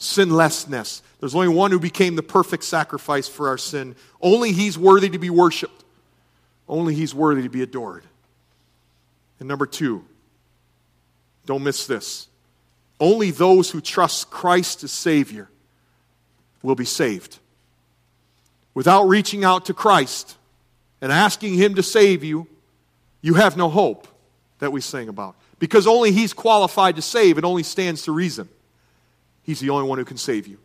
sinlessness. 0.00 1.02
There's 1.20 1.34
only 1.34 1.48
one 1.48 1.70
who 1.70 1.78
became 1.78 2.16
the 2.16 2.22
perfect 2.22 2.64
sacrifice 2.64 3.28
for 3.28 3.48
our 3.48 3.58
sin. 3.58 3.94
Only 4.20 4.50
He's 4.50 4.76
worthy 4.76 5.10
to 5.10 5.18
be 5.18 5.30
worshiped. 5.30 5.84
Only 6.68 6.94
He's 6.94 7.14
worthy 7.14 7.42
to 7.42 7.48
be 7.48 7.62
adored. 7.62 8.04
And 9.38 9.46
number 9.46 9.66
two, 9.66 10.04
don't 11.46 11.62
miss 11.62 11.86
this. 11.86 12.28
Only 12.98 13.30
those 13.30 13.70
who 13.70 13.80
trust 13.80 14.30
Christ 14.30 14.82
as 14.84 14.90
Savior 14.90 15.48
will 16.62 16.74
be 16.74 16.84
saved. 16.84 17.38
Without 18.74 19.04
reaching 19.04 19.44
out 19.44 19.66
to 19.66 19.74
Christ 19.74 20.36
and 21.02 21.12
asking 21.12 21.54
Him 21.54 21.74
to 21.74 21.82
save 21.82 22.24
you, 22.24 22.46
you 23.20 23.34
have 23.34 23.56
no 23.56 23.68
hope 23.68 24.08
that 24.60 24.72
we 24.72 24.80
sing 24.80 25.08
about. 25.08 25.36
Because 25.58 25.86
only 25.86 26.10
He's 26.12 26.32
qualified 26.32 26.96
to 26.96 27.02
save, 27.02 27.36
it 27.36 27.44
only 27.44 27.62
stands 27.62 28.02
to 28.02 28.12
reason. 28.12 28.48
He's 29.42 29.60
the 29.60 29.70
only 29.70 29.88
one 29.88 29.98
who 29.98 30.04
can 30.04 30.16
save 30.16 30.46
you. 30.46 30.58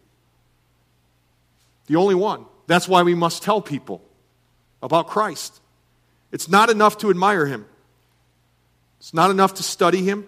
The 1.87 1.95
only 1.95 2.15
one. 2.15 2.45
That's 2.67 2.87
why 2.87 3.03
we 3.03 3.15
must 3.15 3.43
tell 3.43 3.61
people 3.61 4.01
about 4.81 5.07
Christ. 5.07 5.61
It's 6.31 6.49
not 6.49 6.69
enough 6.69 6.97
to 6.99 7.09
admire 7.09 7.45
Him, 7.45 7.65
it's 8.99 9.13
not 9.13 9.31
enough 9.31 9.55
to 9.55 9.63
study 9.63 10.03
Him, 10.03 10.25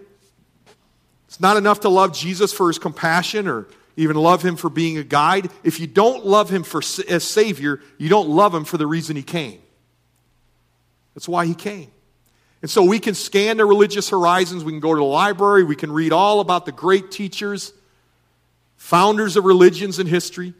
it's 1.26 1.40
not 1.40 1.56
enough 1.56 1.80
to 1.80 1.88
love 1.88 2.14
Jesus 2.14 2.52
for 2.52 2.68
His 2.68 2.78
compassion 2.78 3.48
or 3.48 3.66
even 3.96 4.16
love 4.16 4.42
Him 4.42 4.56
for 4.56 4.70
being 4.70 4.96
a 4.96 5.04
guide. 5.04 5.50
If 5.64 5.80
you 5.80 5.86
don't 5.86 6.24
love 6.24 6.50
Him 6.50 6.62
for, 6.62 6.80
as 7.08 7.24
Savior, 7.24 7.80
you 7.98 8.08
don't 8.08 8.28
love 8.28 8.54
Him 8.54 8.64
for 8.64 8.78
the 8.78 8.86
reason 8.86 9.16
He 9.16 9.22
came. 9.22 9.60
That's 11.14 11.28
why 11.28 11.46
He 11.46 11.54
came. 11.54 11.90
And 12.62 12.70
so 12.70 12.82
we 12.82 12.98
can 12.98 13.14
scan 13.14 13.56
the 13.56 13.64
religious 13.64 14.08
horizons. 14.08 14.64
We 14.64 14.72
can 14.72 14.80
go 14.80 14.94
to 14.94 14.98
the 14.98 15.04
library. 15.04 15.64
We 15.64 15.76
can 15.76 15.92
read 15.92 16.12
all 16.12 16.40
about 16.40 16.66
the 16.66 16.72
great 16.72 17.10
teachers, 17.10 17.72
founders 18.78 19.36
of 19.36 19.44
religions 19.44 19.98
in 19.98 20.06
history. 20.06 20.54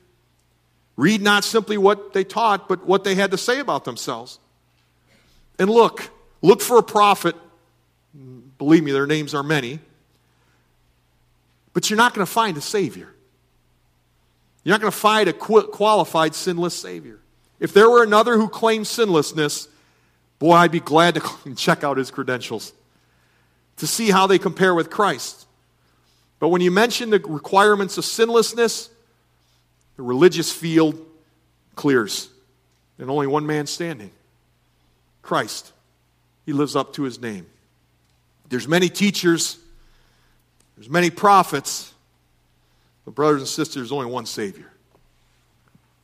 Read 0.96 1.22
not 1.22 1.44
simply 1.44 1.78
what 1.78 2.12
they 2.12 2.24
taught, 2.24 2.68
but 2.68 2.86
what 2.86 3.04
they 3.04 3.14
had 3.14 3.30
to 3.30 3.38
say 3.38 3.60
about 3.60 3.86
themselves. 3.86 4.38
And 5.58 5.70
look, 5.70 6.10
look 6.42 6.60
for 6.60 6.76
a 6.76 6.82
prophet. 6.82 7.34
Believe 8.58 8.84
me, 8.84 8.92
their 8.92 9.06
names 9.06 9.34
are 9.34 9.42
many. 9.42 9.78
But 11.72 11.88
you're 11.88 11.96
not 11.96 12.12
going 12.12 12.26
to 12.26 12.30
find 12.30 12.56
a 12.58 12.60
Savior. 12.60 13.08
You're 14.64 14.74
not 14.74 14.82
going 14.82 14.92
to 14.92 14.98
find 14.98 15.28
a 15.28 15.32
qualified 15.32 16.34
sinless 16.34 16.74
Savior. 16.74 17.20
If 17.58 17.72
there 17.72 17.88
were 17.88 18.02
another 18.02 18.36
who 18.36 18.48
claimed 18.48 18.86
sinlessness, 18.86 19.68
Boy, 20.38 20.52
I'd 20.52 20.70
be 20.70 20.80
glad 20.80 21.14
to 21.16 21.54
check 21.56 21.84
out 21.84 21.96
his 21.96 22.10
credentials 22.10 22.72
to 23.76 23.86
see 23.86 24.10
how 24.10 24.26
they 24.26 24.38
compare 24.38 24.74
with 24.74 24.90
Christ. 24.90 25.46
But 26.38 26.48
when 26.48 26.60
you 26.60 26.70
mention 26.70 27.10
the 27.10 27.18
requirements 27.18 27.98
of 27.98 28.04
sinlessness, 28.04 28.90
the 29.96 30.02
religious 30.02 30.52
field 30.52 31.04
clears. 31.74 32.28
And 32.98 33.10
only 33.10 33.26
one 33.26 33.46
man 33.46 33.66
standing 33.66 34.10
Christ. 35.22 35.72
He 36.46 36.52
lives 36.52 36.74
up 36.74 36.94
to 36.94 37.02
his 37.02 37.20
name. 37.20 37.46
There's 38.48 38.66
many 38.66 38.88
teachers, 38.88 39.58
there's 40.76 40.88
many 40.88 41.10
prophets, 41.10 41.92
but 43.04 43.14
brothers 43.14 43.42
and 43.42 43.48
sisters, 43.48 43.74
there's 43.74 43.92
only 43.92 44.06
one 44.06 44.26
Savior. 44.26 44.70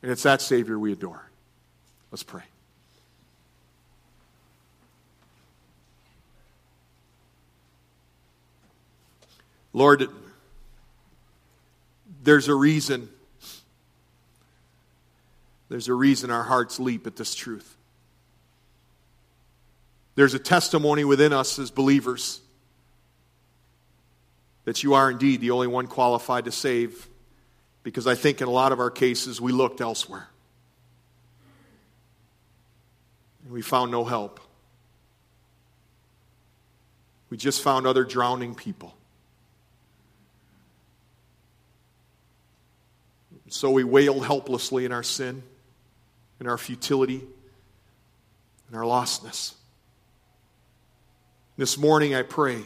And 0.03 0.11
it's 0.11 0.23
that 0.23 0.41
Savior 0.41 0.77
we 0.77 0.91
adore. 0.91 1.27
Let's 2.11 2.23
pray. 2.23 2.43
Lord, 9.73 10.07
there's 12.25 12.47
a 12.47 12.55
reason. 12.55 13.09
There's 15.69 15.87
a 15.87 15.93
reason 15.93 16.31
our 16.31 16.43
hearts 16.43 16.79
leap 16.79 17.07
at 17.07 17.15
this 17.15 17.33
truth. 17.33 17.77
There's 20.15 20.33
a 20.33 20.39
testimony 20.39 21.03
within 21.03 21.33
us 21.33 21.59
as 21.59 21.71
believers 21.71 22.41
that 24.63 24.81
you 24.83 24.95
are 24.95 25.11
indeed 25.11 25.41
the 25.41 25.51
only 25.51 25.67
one 25.67 25.87
qualified 25.87 26.45
to 26.45 26.51
save, 26.51 27.07
because 27.83 28.07
I 28.07 28.15
think 28.15 28.41
in 28.41 28.47
a 28.47 28.51
lot 28.51 28.71
of 28.71 28.79
our 28.79 28.89
cases 28.89 29.39
we 29.39 29.51
looked 29.51 29.79
elsewhere. 29.79 30.27
And 33.43 33.53
we 33.53 33.61
found 33.61 33.91
no 33.91 34.03
help. 34.03 34.39
We 37.29 37.37
just 37.37 37.61
found 37.61 37.85
other 37.85 38.03
drowning 38.03 38.55
people. 38.55 38.95
So 43.47 43.69
we 43.71 43.83
wailed 43.83 44.25
helplessly 44.25 44.85
in 44.85 44.91
our 44.91 45.03
sin, 45.03 45.43
in 46.39 46.47
our 46.47 46.57
futility, 46.57 47.21
in 48.69 48.77
our 48.77 48.83
lostness. 48.83 49.53
This 51.57 51.77
morning, 51.77 52.15
I 52.15 52.23
pray 52.23 52.63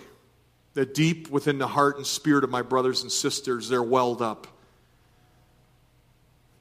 that 0.74 0.94
deep 0.94 1.30
within 1.30 1.58
the 1.58 1.68
heart 1.68 1.98
and 1.98 2.08
spirit 2.08 2.44
of 2.44 2.50
my 2.50 2.62
brothers 2.62 3.04
and 3.04 3.12
sisters, 3.12 3.70
there 3.70 3.84
welled 3.84 4.22
up 4.22 4.48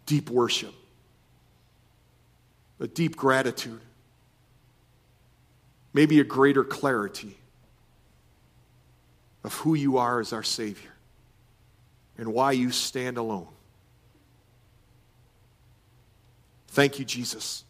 deep 0.04 0.30
worship, 0.30 0.74
a 2.80 2.88
deep 2.88 3.16
gratitude, 3.16 3.80
maybe 5.92 6.18
a 6.20 6.24
greater 6.24 6.64
clarity 6.64 7.36
of 9.44 9.54
who 9.54 9.74
you 9.74 9.98
are 9.98 10.20
as 10.20 10.32
our 10.32 10.42
Savior 10.42 10.92
and 12.16 12.32
why 12.32 12.52
you 12.52 12.70
stand 12.70 13.16
alone. 13.16 13.48
Thank 16.78 17.00
you, 17.00 17.04
Jesus, 17.04 17.64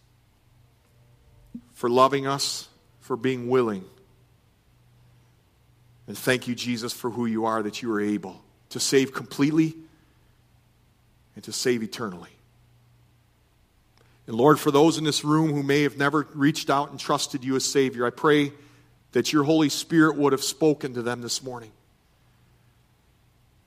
for 1.72 1.88
loving 1.88 2.26
us, 2.26 2.68
for 3.00 3.16
being 3.16 3.48
willing. 3.48 3.86
And 6.06 6.18
thank 6.18 6.46
you, 6.46 6.54
Jesus, 6.54 6.92
for 6.92 7.08
who 7.08 7.24
you 7.24 7.46
are, 7.46 7.62
that 7.62 7.80
you 7.80 7.90
are 7.90 8.02
able 8.02 8.38
to 8.68 8.78
save 8.78 9.14
completely 9.14 9.74
and 11.34 11.44
to 11.44 11.52
save 11.52 11.82
eternally. 11.82 12.28
And 14.26 14.36
Lord, 14.36 14.60
for 14.60 14.70
those 14.70 14.98
in 14.98 15.04
this 15.04 15.24
room 15.24 15.54
who 15.54 15.62
may 15.62 15.84
have 15.84 15.96
never 15.96 16.28
reached 16.34 16.68
out 16.68 16.90
and 16.90 17.00
trusted 17.00 17.42
you 17.42 17.56
as 17.56 17.64
Savior, 17.64 18.04
I 18.04 18.10
pray 18.10 18.52
that 19.12 19.32
your 19.32 19.44
Holy 19.44 19.70
Spirit 19.70 20.18
would 20.18 20.32
have 20.34 20.44
spoken 20.44 20.92
to 20.92 21.00
them 21.00 21.22
this 21.22 21.42
morning. 21.42 21.72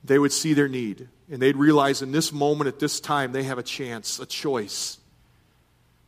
They 0.04 0.20
would 0.20 0.32
see 0.32 0.54
their 0.54 0.68
need, 0.68 1.08
and 1.28 1.42
they'd 1.42 1.56
realize 1.56 2.00
in 2.00 2.12
this 2.12 2.32
moment, 2.32 2.68
at 2.68 2.78
this 2.78 3.00
time, 3.00 3.32
they 3.32 3.42
have 3.42 3.58
a 3.58 3.64
chance, 3.64 4.20
a 4.20 4.26
choice 4.26 4.98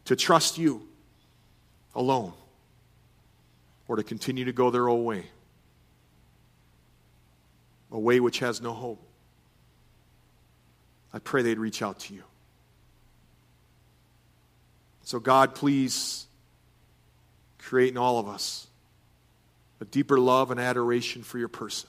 to 0.07 0.16
trust 0.16 0.59
you 0.59 0.86
alone 1.94 2.32
or 3.88 3.96
to 3.96 4.02
continue 4.02 4.44
to 4.44 4.52
go 4.52 4.70
their 4.70 4.88
own 4.88 5.05
way, 5.05 5.24
a 7.90 7.98
way 7.98 8.20
which 8.20 8.40
has 8.40 8.61
no 8.61 8.72
hope. 8.72 9.02
I 11.12 11.18
pray 11.18 11.42
they'd 11.42 11.59
reach 11.59 11.80
out 11.82 12.00
to 12.00 12.14
you. 12.14 12.24
So, 15.05 15.20
God, 15.20 15.55
please 15.55 16.26
create 17.59 17.90
in 17.90 17.98
all 17.98 18.18
of 18.18 18.28
us 18.28 18.66
a 19.80 19.84
deeper 19.84 20.18
love 20.18 20.50
and 20.50 20.59
adoration 20.59 21.22
for 21.22 21.38
your 21.38 21.48
person. 21.48 21.88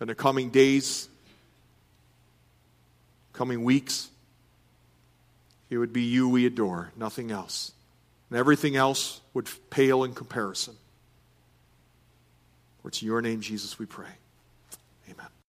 In 0.00 0.08
the 0.08 0.14
coming 0.14 0.50
days, 0.50 1.08
coming 3.32 3.62
weeks, 3.62 4.10
it 5.72 5.78
would 5.78 5.92
be 5.92 6.02
you 6.02 6.28
we 6.28 6.44
adore, 6.44 6.92
nothing 6.96 7.30
else. 7.30 7.72
And 8.28 8.38
everything 8.38 8.76
else 8.76 9.22
would 9.32 9.48
pale 9.70 10.04
in 10.04 10.12
comparison. 10.12 10.74
For 12.82 12.88
it's 12.88 13.02
your 13.02 13.22
name, 13.22 13.40
Jesus, 13.40 13.78
we 13.78 13.86
pray. 13.86 14.08